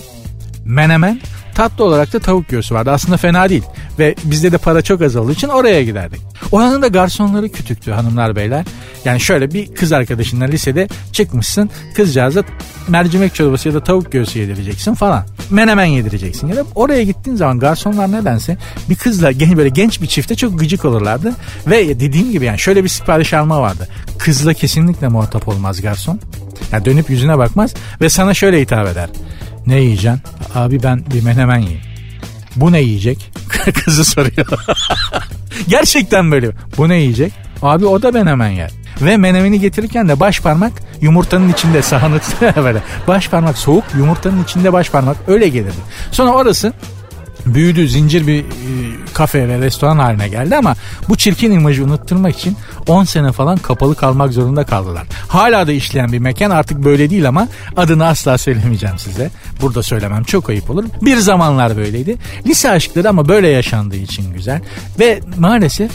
menemen, 0.65 1.19
tatlı 1.58 1.84
olarak 1.84 2.13
da 2.13 2.20
tavuk 2.20 2.50
göğsü 2.50 2.76
vardı. 2.76 2.91
Aslında 2.91 3.17
fena 3.17 3.50
değil. 3.50 3.63
Ve 4.00 4.15
bizde 4.24 4.52
de 4.52 4.58
para 4.58 4.82
çok 4.82 5.02
azaldığı 5.02 5.32
için 5.32 5.48
oraya 5.48 5.84
giderdik. 5.84 6.22
Oranın 6.52 6.82
da 6.82 6.88
garsonları 6.88 7.50
kütüktü 7.50 7.91
hanımlar 7.91 8.36
beyler. 8.36 8.65
Yani 9.06 9.20
şöyle 9.20 9.52
bir 9.54 9.76
kız 9.76 9.91
arkadaşınla 9.91 10.46
lisede 10.46 10.88
çıkmışsın. 11.12 11.70
Kızcağıza 11.96 12.43
mercimek 12.88 13.36
çorbası 13.36 13.67
ya 13.67 13.74
da 13.74 13.84
tavuk 13.84 14.12
göğsü 14.12 14.39
yedireceksin 14.39 14.93
falan. 14.93 15.26
Menemen 15.50 15.86
yedireceksin. 15.86 16.48
Ya 16.48 16.56
da 16.56 16.65
oraya 16.76 17.04
gittiğin 17.04 17.38
zaman 17.38 17.60
garsonlar 17.60 18.12
nedense 18.12 18.58
bir 18.89 18.96
kızla 18.96 19.32
genç 19.32 19.58
böyle 19.58 19.70
genç 19.70 20.02
bir 20.02 20.08
çifte 20.08 20.36
çok 20.36 20.60
gıcık 20.60 20.86
olurlardı. 20.86 21.34
Ve 21.67 22.00
dediğim 22.00 22.32
gibi 22.32 22.46
yani 22.46 22.60
şöyle 22.60 22.84
bir 22.84 22.89
sipariş 22.89 23.34
alma 23.34 23.62
vardı. 23.62 23.88
Kızla 24.20 24.54
kesinlikle 24.54 25.08
muhatap 25.08 25.48
olmaz 25.48 25.82
garson. 25.82 26.20
Yani 26.72 26.86
dönüp 26.86 27.10
yüzüne 27.10 27.38
bakmaz 27.38 27.74
ve 28.02 28.10
sana 28.10 28.34
şöyle 28.34 28.62
hitap 28.62 28.88
eder. 28.88 29.10
Ne 29.67 29.80
yiyeceksin? 29.80 30.21
Abi 30.56 30.84
ben 30.84 31.03
bir 31.13 31.23
menemen 31.23 31.60
yiyeyim. 31.60 31.82
Bu 32.56 32.71
ne 32.71 32.82
yiyecek? 32.82 33.32
Kızı 33.86 34.06
soruyor. 34.06 34.47
Gerçekten 35.67 36.32
böyle. 36.32 36.51
Bu 36.77 36.89
ne 36.89 36.95
yiyecek? 36.95 37.34
Abi 37.62 37.86
o 37.86 38.01
da 38.01 38.12
menemen 38.12 38.49
yer. 38.49 38.71
Ve 39.01 39.17
menemeni 39.17 39.60
getirirken 39.60 40.10
de 40.10 40.19
baş 40.19 40.41
parmak 40.41 40.73
yumurtanın 41.01 41.49
içinde 41.49 41.82
sahanı 41.82 42.19
böyle. 42.56 42.80
Baş 43.08 43.30
parmak 43.30 43.58
soğuk 43.58 43.84
yumurtanın 43.97 44.43
içinde 44.43 44.73
baş 44.73 44.89
parmak 44.89 45.17
öyle 45.27 45.47
gelirdi. 45.47 45.77
Sonra 46.12 46.32
orası 46.32 46.73
büyüdü 47.53 47.89
zincir 47.89 48.27
bir 48.27 48.39
e, 48.39 48.43
kafe 49.13 49.47
ve 49.47 49.60
restoran 49.60 49.99
haline 49.99 50.27
geldi 50.27 50.55
ama 50.55 50.75
bu 51.10 51.15
çirkin 51.15 51.51
imajı 51.51 51.83
unutturmak 51.83 52.38
için 52.38 52.57
10 52.88 53.03
sene 53.03 53.31
falan 53.31 53.57
kapalı 53.57 53.95
kalmak 53.95 54.33
zorunda 54.33 54.63
kaldılar. 54.63 55.07
Hala 55.27 55.67
da 55.67 55.71
işleyen 55.71 56.12
bir 56.12 56.19
mekan 56.19 56.51
artık 56.51 56.83
böyle 56.83 57.10
değil 57.10 57.27
ama 57.27 57.47
adını 57.77 58.05
asla 58.05 58.38
söylemeyeceğim 58.38 58.99
size. 58.99 59.31
Burada 59.62 59.83
söylemem 59.83 60.23
çok 60.23 60.49
ayıp 60.49 60.69
olur. 60.69 60.83
Bir 61.01 61.17
zamanlar 61.17 61.77
böyleydi. 61.77 62.17
Lise 62.45 62.69
aşkları 62.69 63.10
ama 63.10 63.27
böyle 63.27 63.47
yaşandığı 63.47 63.95
için 63.95 64.33
güzel 64.33 64.62
ve 64.99 65.19
maalesef 65.38 65.91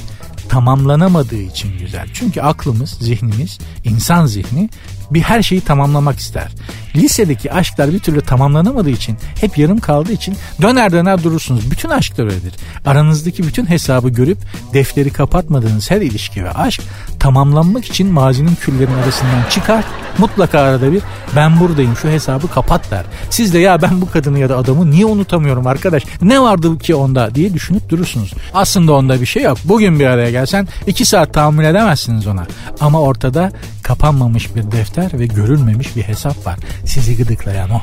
tamamlanamadığı 0.48 1.42
için 1.42 1.78
güzel. 1.78 2.06
Çünkü 2.14 2.40
aklımız, 2.40 2.90
zihnimiz, 2.90 3.58
insan 3.84 4.26
zihni 4.26 4.68
bir 5.14 5.20
her 5.20 5.42
şeyi 5.42 5.60
tamamlamak 5.60 6.18
ister. 6.18 6.48
Lisedeki 6.96 7.52
aşklar 7.52 7.92
bir 7.92 7.98
türlü 7.98 8.20
tamamlanamadığı 8.20 8.90
için 8.90 9.16
hep 9.40 9.58
yarım 9.58 9.78
kaldığı 9.78 10.12
için 10.12 10.36
döner 10.62 10.92
döner 10.92 11.22
durursunuz. 11.22 11.70
Bütün 11.70 11.88
aşklar 11.88 12.24
öyledir. 12.24 12.54
Aranızdaki 12.86 13.42
bütün 13.42 13.66
hesabı 13.66 14.08
görüp 14.08 14.38
defteri 14.72 15.10
kapatmadığınız 15.10 15.90
her 15.90 16.00
ilişki 16.00 16.44
ve 16.44 16.50
aşk 16.50 16.82
tamamlanmak 17.18 17.84
için 17.84 18.06
mazinin 18.12 18.54
küllerin 18.54 18.94
arasından 19.04 19.42
çıkar. 19.50 19.84
Mutlaka 20.18 20.60
arada 20.60 20.92
bir 20.92 21.02
ben 21.36 21.60
buradayım 21.60 21.96
şu 21.96 22.08
hesabı 22.08 22.48
kapat 22.48 22.90
der. 22.90 23.04
Siz 23.30 23.54
de 23.54 23.58
ya 23.58 23.82
ben 23.82 24.00
bu 24.00 24.10
kadını 24.10 24.38
ya 24.38 24.48
da 24.48 24.56
adamı 24.56 24.90
niye 24.90 25.06
unutamıyorum 25.06 25.66
arkadaş 25.66 26.02
ne 26.22 26.40
vardı 26.40 26.78
ki 26.78 26.94
onda 26.94 27.34
diye 27.34 27.54
düşünüp 27.54 27.88
durursunuz. 27.88 28.34
Aslında 28.54 28.92
onda 28.92 29.20
bir 29.20 29.26
şey 29.26 29.42
yok. 29.42 29.58
Bugün 29.64 30.00
bir 30.00 30.06
araya 30.06 30.30
gelsen 30.30 30.68
iki 30.86 31.04
saat 31.04 31.34
tahammül 31.34 31.64
edemezsiniz 31.64 32.26
ona. 32.26 32.46
Ama 32.80 33.00
ortada 33.00 33.52
kapanmamış 33.82 34.56
bir 34.56 34.72
defter 34.72 35.01
ve 35.12 35.26
görülmemiş 35.26 35.96
bir 35.96 36.02
hesap 36.02 36.46
var. 36.46 36.58
Sizi 36.84 37.16
gıdıklayan 37.16 37.70
o. 37.70 37.80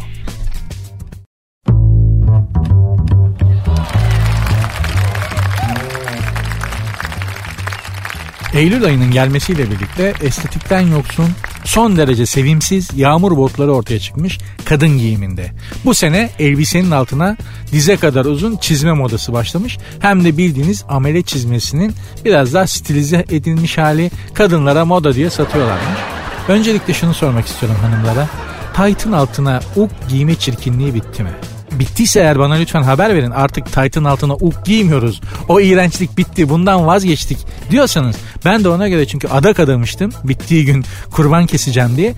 Eylül 8.53 8.85
ayının 8.85 9.11
gelmesiyle 9.11 9.71
birlikte 9.71 10.13
estetikten 10.21 10.81
yoksun, 10.81 11.27
son 11.65 11.97
derece 11.97 12.25
sevimsiz 12.25 12.89
yağmur 12.95 13.37
botları 13.37 13.73
ortaya 13.73 13.99
çıkmış 13.99 14.37
kadın 14.65 14.97
giyiminde. 14.97 15.51
Bu 15.85 15.93
sene 15.93 16.29
elbisenin 16.39 16.91
altına 16.91 17.37
dize 17.71 17.97
kadar 17.97 18.25
uzun 18.25 18.57
çizme 18.57 18.93
modası 18.93 19.33
başlamış. 19.33 19.77
Hem 19.99 20.23
de 20.23 20.37
bildiğiniz 20.37 20.85
amele 20.89 21.21
çizmesinin 21.21 21.93
biraz 22.25 22.53
daha 22.53 22.67
stilize 22.67 23.25
edilmiş 23.29 23.77
hali 23.77 24.11
kadınlara 24.33 24.85
moda 24.85 25.15
diye 25.15 25.29
satıyorlarmış. 25.29 26.18
Öncelikle 26.49 26.93
şunu 26.93 27.13
sormak 27.13 27.45
istiyorum 27.45 27.77
hanımlara. 27.81 28.27
Taytın 28.73 29.11
altına 29.11 29.59
uk 29.75 29.91
giyme 30.09 30.35
çirkinliği 30.35 30.93
bitti 30.93 31.23
mi? 31.23 31.29
Bittiyse 31.71 32.19
eğer 32.19 32.39
bana 32.39 32.53
lütfen 32.53 32.81
haber 32.83 33.15
verin. 33.15 33.31
Artık 33.31 33.73
taytın 33.73 34.03
altına 34.03 34.33
uk 34.33 34.65
giymiyoruz. 34.65 35.21
O 35.47 35.59
iğrençlik 35.59 36.17
bitti. 36.17 36.49
Bundan 36.49 36.87
vazgeçtik 36.87 37.37
diyorsanız 37.71 38.15
ben 38.45 38.63
de 38.63 38.69
ona 38.69 38.87
göre 38.87 39.07
çünkü 39.07 39.27
adak 39.27 39.59
adamıştım. 39.59 40.11
Bittiği 40.23 40.65
gün 40.65 40.85
kurban 41.11 41.45
keseceğim 41.45 41.97
diye. 41.97 42.13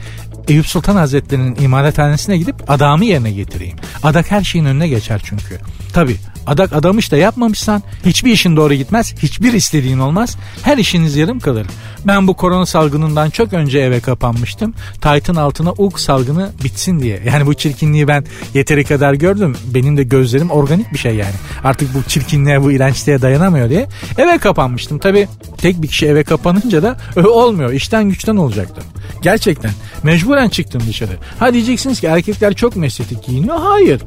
Eyüp 0.48 0.68
Sultan 0.68 0.96
Hazretleri'nin 0.96 1.56
imalathanesine 1.56 2.38
gidip 2.38 2.72
adamı 2.72 3.06
yerine 3.06 3.32
getireyim. 3.32 3.78
Adak 4.04 4.32
her 4.32 4.44
şeyin 4.44 4.66
önüne 4.66 4.88
geçer 4.88 5.22
çünkü. 5.24 5.60
Tabi 5.94 6.18
Adak 6.48 6.74
adamış 6.74 7.12
da 7.12 7.18
yapmamışsan 7.18 7.84
hiçbir 8.06 8.32
işin 8.32 8.56
doğru 8.56 8.74
gitmez. 8.74 9.16
Hiçbir 9.24 9.54
istediğin 9.54 10.00
olmaz. 10.00 10.38
Her 10.64 10.78
işiniz 10.78 11.16
yarım 11.16 11.40
kalır. 11.40 11.68
Ben 12.08 12.28
bu 12.28 12.34
korona 12.34 12.66
salgınından 12.66 13.30
çok 13.30 13.54
önce 13.54 13.80
eve 13.80 14.00
kapanmıştım. 14.00 14.74
Taytın 15.02 15.36
altına 15.36 15.72
uk 15.72 16.00
salgını 16.00 16.50
bitsin 16.64 17.00
diye. 17.00 17.22
Yani 17.26 17.46
bu 17.46 17.54
çirkinliği 17.54 18.08
ben 18.08 18.26
yeteri 18.54 18.84
kadar 18.84 19.14
gördüm. 19.14 19.58
Benim 19.66 19.98
de 19.98 20.04
gözlerim 20.04 20.52
organik 20.52 20.94
bir 20.94 20.98
şey 20.98 21.16
yani. 21.16 21.36
Artık 21.64 21.94
bu 21.94 22.04
çirkinliğe 22.04 22.64
bu 22.64 22.72
iğrençliğe 22.72 23.22
dayanamıyor 23.22 23.70
diye. 23.70 23.88
Eve 24.18 24.38
kapanmıştım. 24.38 25.00
Tabii 25.00 25.28
tek 25.58 25.82
bir 25.82 25.88
kişi 25.88 26.06
eve 26.06 26.24
kapanınca 26.24 26.84
da 26.84 26.98
olmuyor. 27.30 27.72
İşten 27.72 28.10
güçten 28.10 28.36
olacaktı. 28.36 28.82
Gerçekten. 29.22 29.72
Mecburen 30.04 30.50
çıktım 30.50 30.82
dışarı. 30.88 31.18
Ha 31.40 31.54
diyeceksiniz 31.54 32.00
ki 32.00 32.08
erkekler 32.08 32.54
çok 32.54 32.76
mesletik 32.76 33.26
giyiniyor. 33.26 33.58
Hayır. 33.60 34.02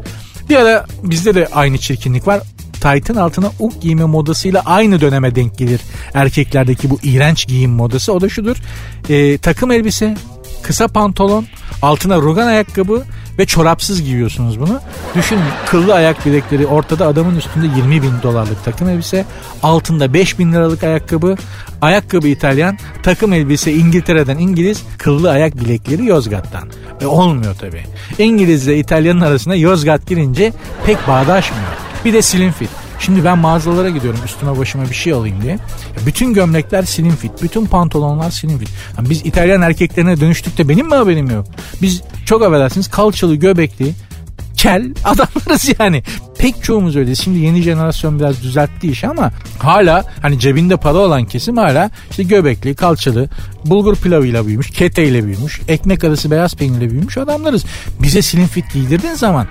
Bir 0.49 0.57
ara 0.57 0.87
bizde 1.03 1.35
de 1.35 1.49
aynı 1.53 1.79
çirkinlik 1.79 2.27
var. 2.27 2.41
Taytın 2.81 3.17
altına 3.17 3.51
uk 3.59 3.83
giyme 3.83 4.05
modasıyla 4.05 4.63
aynı 4.65 5.01
döneme 5.01 5.35
denk 5.35 5.59
gelir 5.59 5.81
erkeklerdeki 6.15 6.91
bu 6.91 6.99
iğrenç 7.03 7.47
giyim 7.47 7.71
modası. 7.71 8.13
O 8.13 8.21
da 8.21 8.29
şudur. 8.29 8.57
E, 9.09 9.39
takım 9.39 9.71
elbise, 9.71 10.17
kısa 10.63 10.89
pantolon, 10.89 11.47
altına 11.83 12.17
rugan 12.17 12.47
ayakkabı 12.47 13.05
ve 13.39 13.47
çorapsız 13.47 14.03
giyiyorsunuz 14.03 14.61
bunu. 14.61 14.81
Düşünün 15.15 15.43
kıllı 15.67 15.95
ayak 15.95 16.27
bilekleri 16.27 16.67
ortada 16.67 17.07
adamın 17.07 17.37
üstünde 17.37 17.67
20 17.77 18.03
bin 18.03 18.13
dolarlık 18.23 18.65
takım 18.65 18.89
elbise, 18.89 19.25
altında 19.63 20.15
5 20.15 20.39
bin 20.39 20.53
liralık 20.53 20.85
ayakkabı, 20.85 21.37
ayakkabı 21.81 22.29
İtalyan, 22.29 22.79
takım 23.03 23.33
elbise 23.33 23.73
İngiltere'den 23.73 24.39
İngiliz, 24.39 24.83
kıllı 24.99 25.31
ayak 25.31 25.57
bilekleri 25.61 26.07
Yozgat'tan. 26.07 26.69
E, 27.01 27.07
olmuyor 27.07 27.55
tabi. 27.55 27.85
İngiliz 28.19 28.67
ile 28.67 28.79
İtalyanın 28.79 29.21
arasında 29.21 29.55
Yozgat 29.55 30.07
girince 30.07 30.53
pek 30.87 31.09
bağdaşmıyor. 31.09 31.73
Bir 32.05 32.13
de 32.13 32.23
slim 32.23 32.53
fit. 32.53 32.84
Şimdi 33.05 33.25
ben 33.25 33.39
mağazalara 33.39 33.91
gidiyorum 33.91 34.21
üstüme 34.25 34.59
başıma 34.59 34.85
bir 34.85 34.95
şey 34.95 35.13
alayım 35.13 35.43
diye. 35.43 35.59
Bütün 36.07 36.35
gömlekler 36.35 36.83
slim 36.83 37.17
fit. 37.17 37.43
Bütün 37.43 37.67
pantolonlar 37.67 38.31
slim 38.31 38.59
fit. 38.59 38.69
Yani 38.99 39.11
biz 39.11 39.27
İtalyan 39.27 39.63
erkeklerine 39.63 40.21
dönüştük 40.21 40.59
de 40.59 40.69
benim 40.69 40.87
mi 40.87 40.95
haberim 40.95 41.31
yok? 41.31 41.47
Biz 41.83 42.03
çok 42.27 42.43
affedersiniz 42.43 42.91
kalçalı 42.91 43.35
göbekli 43.35 43.93
kel 44.57 44.95
adamlarız 45.05 45.71
yani. 45.79 46.03
Pek 46.39 46.63
çoğumuz 46.63 46.97
öyle. 46.97 47.15
Şimdi 47.15 47.39
yeni 47.39 47.63
jenerasyon 47.63 48.19
biraz 48.19 48.43
düzeltti 48.43 48.91
işi 48.91 49.09
ama 49.09 49.33
hala 49.59 50.05
hani 50.23 50.39
cebinde 50.39 50.77
para 50.77 50.99
olan 50.99 51.25
kesim 51.25 51.57
hala 51.57 51.91
işte 52.11 52.23
göbekli, 52.23 52.75
kalçalı, 52.75 53.29
bulgur 53.65 53.97
pilavıyla 53.97 54.47
büyümüş, 54.47 54.71
keteyle 54.71 55.25
büyümüş, 55.25 55.61
ekmek 55.69 56.05
arası 56.05 56.31
beyaz 56.31 56.55
peynirle 56.55 56.91
büyümüş 56.91 57.19
adamlarız. 57.19 57.65
Bize 58.03 58.23
slim 58.23 58.47
fit 58.47 58.73
giydirdiğin 58.73 59.15
zaman 59.15 59.47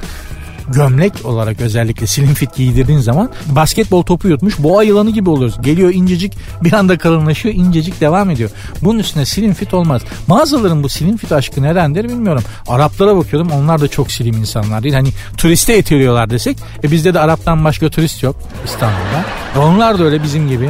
gömlek 0.67 1.13
olarak 1.23 1.61
özellikle 1.61 2.07
slim 2.07 2.33
fit 2.33 2.55
giydirdiğin 2.55 2.99
zaman 2.99 3.29
basketbol 3.45 4.03
topu 4.03 4.27
yutmuş 4.27 4.59
boğa 4.59 4.83
yılanı 4.83 5.09
gibi 5.09 5.29
oluyoruz. 5.29 5.61
Geliyor 5.61 5.93
incecik 5.93 6.33
bir 6.63 6.73
anda 6.73 6.97
kalınlaşıyor 6.97 7.55
incecik 7.55 8.01
devam 8.01 8.29
ediyor. 8.29 8.49
Bunun 8.81 8.99
üstüne 8.99 9.25
slim 9.25 9.53
fit 9.53 9.73
olmaz. 9.73 10.01
Mağazaların 10.27 10.83
bu 10.83 10.89
slim 10.89 11.17
fit 11.17 11.31
aşkı 11.31 11.63
nedendir 11.63 12.03
bilmiyorum. 12.03 12.43
Araplara 12.67 13.17
bakıyordum 13.17 13.51
onlar 13.51 13.81
da 13.81 13.87
çok 13.87 14.11
slim 14.11 14.37
insanlar 14.37 14.83
değil. 14.83 14.95
Hani 14.95 15.09
turiste 15.37 15.79
itiliyorlar 15.79 16.29
desek 16.29 16.57
e 16.83 16.91
bizde 16.91 17.13
de 17.13 17.19
Arap'tan 17.19 17.65
başka 17.65 17.89
turist 17.89 18.23
yok 18.23 18.35
İstanbul'da. 18.65 19.25
Onlar 19.59 19.99
da 19.99 20.03
öyle 20.03 20.23
bizim 20.23 20.49
gibi 20.49 20.69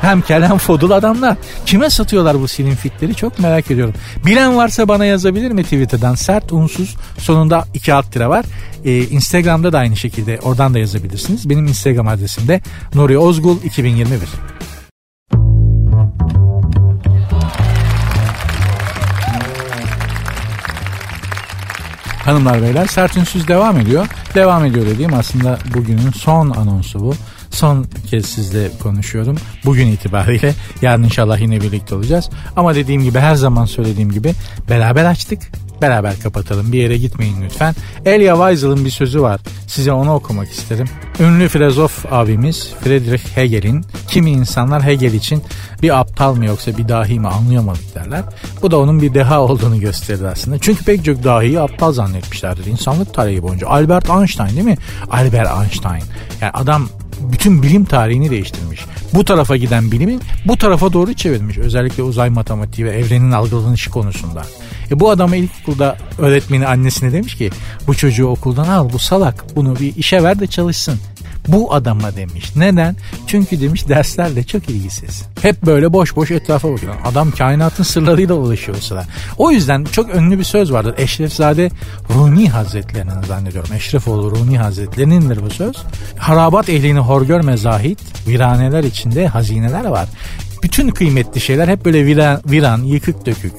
hem 0.00 0.20
kel 0.22 0.42
hem 0.48 0.58
fodul 0.58 0.90
adamlar. 0.90 1.36
Kime 1.66 1.90
satıyorlar 1.90 2.40
bu 2.40 2.48
slim 2.48 2.74
fitleri 2.74 3.14
çok 3.14 3.38
merak 3.38 3.70
ediyorum. 3.70 3.94
Bilen 4.26 4.56
varsa 4.56 4.88
bana 4.88 5.04
yazabilir 5.04 5.50
mi 5.50 5.62
Twitter'dan? 5.62 6.14
Sert 6.14 6.52
unsuz 6.52 6.96
sonunda 7.18 7.64
iki 7.74 7.94
alt 7.94 8.12
tire 8.12 8.28
var. 8.28 8.44
Ee, 8.84 8.98
Instagram'da 8.98 9.72
da 9.72 9.78
aynı 9.78 9.96
şekilde 9.96 10.38
oradan 10.42 10.74
da 10.74 10.78
yazabilirsiniz. 10.78 11.50
Benim 11.50 11.66
Instagram 11.66 12.08
adresim 12.08 12.48
de 12.48 12.60
Nuri 12.94 13.18
Ozgul 13.18 13.56
2021. 13.64 14.18
Hanımlar 22.24 22.62
beyler 22.62 22.86
sert 22.86 23.16
ünsüz 23.16 23.48
devam 23.48 23.80
ediyor. 23.80 24.06
Devam 24.34 24.64
ediyor 24.64 24.86
dediğim 24.86 25.14
aslında 25.14 25.58
bugünün 25.74 26.10
son 26.10 26.50
anonsu 26.50 27.00
bu 27.00 27.14
son 27.60 27.86
kez 28.10 28.26
sizle 28.26 28.70
konuşuyorum. 28.82 29.36
Bugün 29.64 29.86
itibariyle 29.86 30.54
yarın 30.82 31.02
inşallah 31.02 31.40
yine 31.40 31.60
birlikte 31.60 31.94
olacağız. 31.94 32.30
Ama 32.56 32.74
dediğim 32.74 33.02
gibi 33.02 33.18
her 33.18 33.34
zaman 33.34 33.64
söylediğim 33.64 34.12
gibi 34.12 34.34
beraber 34.70 35.04
açtık. 35.04 35.42
Beraber 35.82 36.20
kapatalım. 36.20 36.72
Bir 36.72 36.78
yere 36.78 36.96
gitmeyin 36.96 37.42
lütfen. 37.42 37.74
Elia 38.04 38.34
Weisel'ın 38.34 38.84
bir 38.84 38.90
sözü 38.90 39.22
var. 39.22 39.40
Size 39.66 39.92
onu 39.92 40.14
okumak 40.14 40.50
isterim. 40.50 40.86
Ünlü 41.20 41.48
filozof 41.48 42.12
abimiz 42.12 42.74
Friedrich 42.84 43.36
Hegel'in 43.36 43.84
kimi 44.08 44.30
insanlar 44.30 44.82
Hegel 44.82 45.12
için 45.12 45.42
bir 45.82 46.00
aptal 46.00 46.34
mı 46.34 46.46
yoksa 46.46 46.78
bir 46.78 46.88
dahi 46.88 47.20
mi 47.20 47.28
anlayamadık 47.28 47.94
derler. 47.94 48.22
Bu 48.62 48.70
da 48.70 48.78
onun 48.78 49.02
bir 49.02 49.14
deha 49.14 49.40
olduğunu 49.40 49.80
gösterir 49.80 50.24
aslında. 50.24 50.58
Çünkü 50.58 50.84
pek 50.84 51.04
çok 51.04 51.24
dahiyi 51.24 51.60
aptal 51.60 51.92
zannetmişlerdir 51.92 52.66
insanlık 52.66 53.14
tarihi 53.14 53.42
boyunca. 53.42 53.68
Albert 53.68 54.10
Einstein 54.10 54.50
değil 54.50 54.64
mi? 54.64 54.78
Albert 55.10 55.48
Einstein. 55.62 56.02
Yani 56.40 56.52
adam 56.52 56.88
bütün 57.20 57.62
bilim 57.62 57.84
tarihini 57.84 58.30
değiştirmiş. 58.30 58.80
Bu 59.14 59.24
tarafa 59.24 59.56
giden 59.56 59.92
bilimin 59.92 60.20
bu 60.44 60.56
tarafa 60.56 60.92
doğru 60.92 61.14
çevirmiş. 61.14 61.58
Özellikle 61.58 62.02
uzay 62.02 62.30
matematiği 62.30 62.86
ve 62.86 62.90
evrenin 62.90 63.32
algılanışı 63.32 63.90
konusunda. 63.90 64.42
E 64.90 65.00
bu 65.00 65.10
adama 65.10 65.36
ilkokulda 65.36 65.96
öğretmeni 66.18 66.66
annesine 66.66 67.12
demiş 67.12 67.34
ki 67.34 67.50
bu 67.86 67.94
çocuğu 67.94 68.26
okuldan 68.26 68.68
al 68.68 68.90
bu 68.92 68.98
salak 68.98 69.56
bunu 69.56 69.78
bir 69.78 69.96
işe 69.96 70.22
ver 70.22 70.40
de 70.40 70.46
çalışsın. 70.46 71.00
Bu 71.52 71.74
adama 71.74 72.16
demiş. 72.16 72.56
Neden? 72.56 72.96
Çünkü 73.26 73.60
demiş 73.60 73.88
derslerle 73.88 74.44
çok 74.44 74.68
ilgisiz. 74.70 75.22
Hep 75.42 75.66
böyle 75.66 75.92
boş 75.92 76.16
boş 76.16 76.30
etrafa 76.30 76.72
bakıyor. 76.72 76.94
Adam 77.04 77.30
kainatın 77.30 77.84
sırlarıyla 77.84 78.34
ulaşıyor 78.34 78.78
o 78.78 78.80
sıra. 78.80 79.04
O 79.38 79.50
yüzden 79.50 79.84
çok 79.84 80.14
ünlü 80.14 80.38
bir 80.38 80.44
söz 80.44 80.72
vardır. 80.72 80.94
Eşrefzade 80.98 81.70
Rumi 82.14 82.48
Hazretlerinin 82.48 83.22
zannediyorum. 83.22 83.72
Eşrefoğlu 83.72 84.30
Rumi 84.30 84.58
Hazretlerinindir 84.58 85.42
bu 85.42 85.50
söz. 85.50 85.76
Harabat 86.18 86.68
ehlini 86.68 86.98
hor 86.98 87.22
görme 87.22 87.56
zahit. 87.56 87.98
Viraneler 88.28 88.84
içinde 88.84 89.26
hazineler 89.26 89.84
var. 89.84 90.08
Bütün 90.62 90.88
kıymetli 90.88 91.40
şeyler 91.40 91.68
hep 91.68 91.84
böyle 91.84 92.06
viran, 92.06 92.40
viran 92.46 92.82
yıkık 92.82 93.26
dökük 93.26 93.52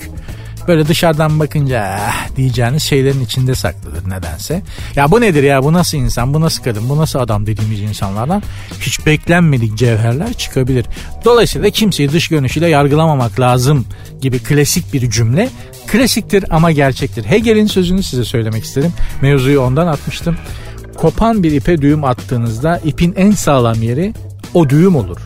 böyle 0.68 0.88
dışarıdan 0.88 1.40
bakınca 1.40 1.98
ah, 2.00 2.36
diyeceğiniz 2.36 2.84
şeylerin 2.84 3.26
içinde 3.26 3.56
saklıdır 3.56 4.10
nedense. 4.10 4.62
Ya 4.96 5.12
bu 5.12 5.22
nedir 5.22 5.44
ya 5.44 5.64
bu 5.64 5.74
nasıl 5.74 5.98
insan 5.98 6.34
bu 6.34 6.42
nasıl 6.42 6.64
kadın 6.64 6.90
bu 6.90 6.98
nasıl 6.98 7.20
adam 7.20 7.46
dediğimiz 7.46 7.82
insanlardan 7.82 8.44
hiç 8.82 9.06
beklenmedik 9.06 9.78
cevherler 9.78 10.34
çıkabilir. 10.34 10.86
Dolayısıyla 11.26 11.70
kimseyi 11.70 12.12
dış 12.12 12.28
görünüşüyle 12.28 12.68
yargılamamak 12.68 13.40
lazım 13.40 13.86
gibi 14.22 14.40
klasik 14.40 14.94
bir 14.94 15.10
cümle 15.10 15.50
klasiktir 15.88 16.46
ama 16.50 16.72
gerçektir. 16.72 17.26
Hegel'in 17.26 17.68
sözünü 17.68 18.04
size 18.04 18.24
söylemek 18.24 18.64
istedim. 18.64 18.94
Mevzuyu 19.22 19.62
ondan 19.62 19.88
atmıştım. 19.88 20.38
Kopan 20.98 21.44
bir 21.44 21.52
ipe 21.52 21.82
düğüm 21.82 22.04
attığınızda 22.04 22.78
ipin 22.78 23.14
en 23.18 23.32
sağlam 23.32 23.82
yeri 23.82 24.14
o 24.54 24.70
düğüm 24.70 24.96
olur. 24.96 25.18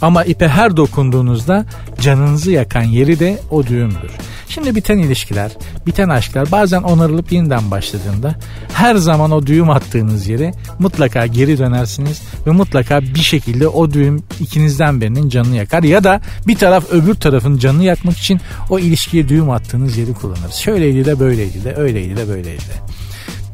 Ama 0.00 0.24
ipe 0.24 0.48
her 0.48 0.76
dokunduğunuzda 0.76 1.66
canınızı 2.00 2.50
yakan 2.50 2.82
yeri 2.82 3.18
de 3.18 3.38
o 3.50 3.66
düğümdür. 3.66 4.10
Şimdi 4.48 4.74
biten 4.74 4.98
ilişkiler, 4.98 5.50
biten 5.86 6.08
aşklar 6.08 6.52
bazen 6.52 6.82
onarılıp 6.82 7.32
yeniden 7.32 7.70
başladığında 7.70 8.34
her 8.72 8.96
zaman 8.96 9.30
o 9.30 9.46
düğüm 9.46 9.70
attığınız 9.70 10.28
yere 10.28 10.52
mutlaka 10.78 11.26
geri 11.26 11.58
dönersiniz 11.58 12.22
ve 12.46 12.50
mutlaka 12.50 13.02
bir 13.02 13.18
şekilde 13.18 13.68
o 13.68 13.90
düğüm 13.90 14.22
ikinizden 14.40 15.00
birinin 15.00 15.28
canını 15.28 15.56
yakar 15.56 15.82
ya 15.82 16.04
da 16.04 16.20
bir 16.46 16.56
taraf 16.56 16.84
öbür 16.92 17.14
tarafın 17.14 17.58
canını 17.58 17.84
yakmak 17.84 18.18
için 18.18 18.40
o 18.70 18.78
ilişkiye 18.78 19.28
düğüm 19.28 19.50
attığınız 19.50 19.96
yeri 19.96 20.14
kullanırız. 20.14 20.54
Şöyleydi 20.54 21.04
de 21.04 21.20
böyleydi 21.20 21.64
de 21.64 21.74
öyleydi 21.76 22.16
de 22.16 22.28
böyleydi 22.28 22.60
de 22.60 23.07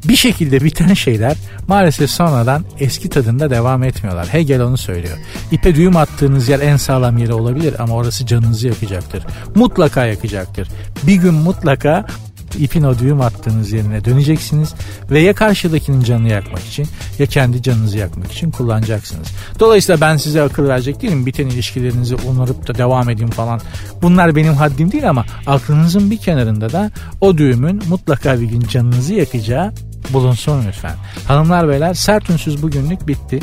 bir 0.04 0.16
şekilde 0.16 0.64
biten 0.64 0.94
şeyler 0.94 1.36
maalesef 1.68 2.10
sonradan 2.10 2.64
eski 2.80 3.08
tadında 3.08 3.50
devam 3.50 3.82
etmiyorlar. 3.82 4.26
Hegel 4.26 4.62
onu 4.62 4.76
söylüyor. 4.76 5.18
İpe 5.52 5.74
düğüm 5.74 5.96
attığınız 5.96 6.48
yer 6.48 6.60
en 6.60 6.76
sağlam 6.76 7.18
yeri 7.18 7.32
olabilir 7.32 7.74
ama 7.78 7.94
orası 7.94 8.26
canınızı 8.26 8.68
yakacaktır. 8.68 9.24
Mutlaka 9.54 10.06
yakacaktır. 10.06 10.68
Bir 11.06 11.14
gün 11.14 11.34
mutlaka 11.34 12.06
ipin 12.58 12.82
o 12.82 12.98
düğüm 12.98 13.20
attığınız 13.20 13.72
yerine 13.72 14.04
döneceksiniz 14.04 14.74
ve 15.10 15.20
ya 15.20 15.34
karşıdakinin 15.34 16.02
canını 16.02 16.28
yakmak 16.28 16.64
için 16.64 16.86
ya 17.18 17.26
kendi 17.26 17.62
canınızı 17.62 17.98
yakmak 17.98 18.32
için 18.32 18.50
kullanacaksınız. 18.50 19.28
Dolayısıyla 19.60 20.00
ben 20.00 20.16
size 20.16 20.42
akıl 20.42 20.68
verecek 20.68 21.02
değilim. 21.02 21.26
Biten 21.26 21.46
ilişkilerinizi 21.46 22.14
onarıp 22.14 22.68
da 22.68 22.74
devam 22.74 23.10
edin 23.10 23.26
falan. 23.26 23.60
Bunlar 24.02 24.36
benim 24.36 24.54
haddim 24.54 24.92
değil 24.92 25.10
ama 25.10 25.24
aklınızın 25.46 26.10
bir 26.10 26.16
kenarında 26.16 26.72
da 26.72 26.90
o 27.20 27.38
düğümün 27.38 27.82
mutlaka 27.88 28.40
bir 28.40 28.46
gün 28.46 28.60
canınızı 28.60 29.14
yakacağı 29.14 29.72
bulunsun 30.14 30.64
lütfen. 30.68 30.94
Hanımlar 31.28 31.68
beyler 31.68 31.94
sert 31.94 32.30
ünsüz 32.30 32.62
bugünlük 32.62 33.08
bitti. 33.08 33.40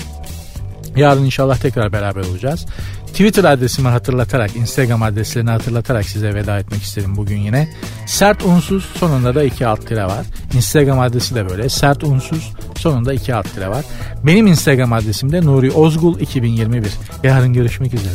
Yarın 0.96 1.26
inşallah 1.26 1.58
tekrar 1.58 1.94
beraber 1.94 2.22
olacağız. 2.22 2.66
Twitter 3.08 3.44
adresimi 3.44 3.88
hatırlatarak, 3.88 4.56
Instagram 4.56 5.04
adreslerini 5.04 5.50
hatırlatarak 5.50 6.06
size 6.06 6.34
veda 6.34 6.60
etmek 6.60 6.82
istedim 6.82 7.16
bugün 7.16 7.38
yine. 7.38 7.70
Sert 8.08 8.46
unsuz 8.46 8.86
sonunda 8.86 9.36
da 9.36 9.44
iki 9.44 9.68
alt 9.68 9.88
tire 9.88 10.06
var. 10.06 10.26
Instagram 10.54 11.00
adresi 11.00 11.36
de 11.36 11.50
böyle. 11.50 11.70
Sert 11.70 12.04
unsuz 12.04 12.54
Sonunda 12.82 13.14
iki 13.14 13.36
alt 13.36 13.54
tire 13.54 13.70
var. 13.70 13.86
Benim 14.24 14.48
Instagram 14.48 14.94
adresim 14.94 15.32
de 15.32 15.46
Nuri 15.46 15.72
Ozgul 15.72 16.20
2021. 16.20 16.92
Yarın 17.24 17.54
görüşmek 17.54 17.94
üzere. 17.94 18.14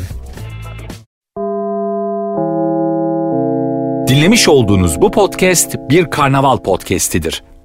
Dinlemiş 4.09 4.49
olduğunuz 4.49 5.01
bu 5.01 5.11
podcast 5.11 5.77
bir 5.91 6.11
karnaval 6.11 6.57
podcastidir. 6.57 7.43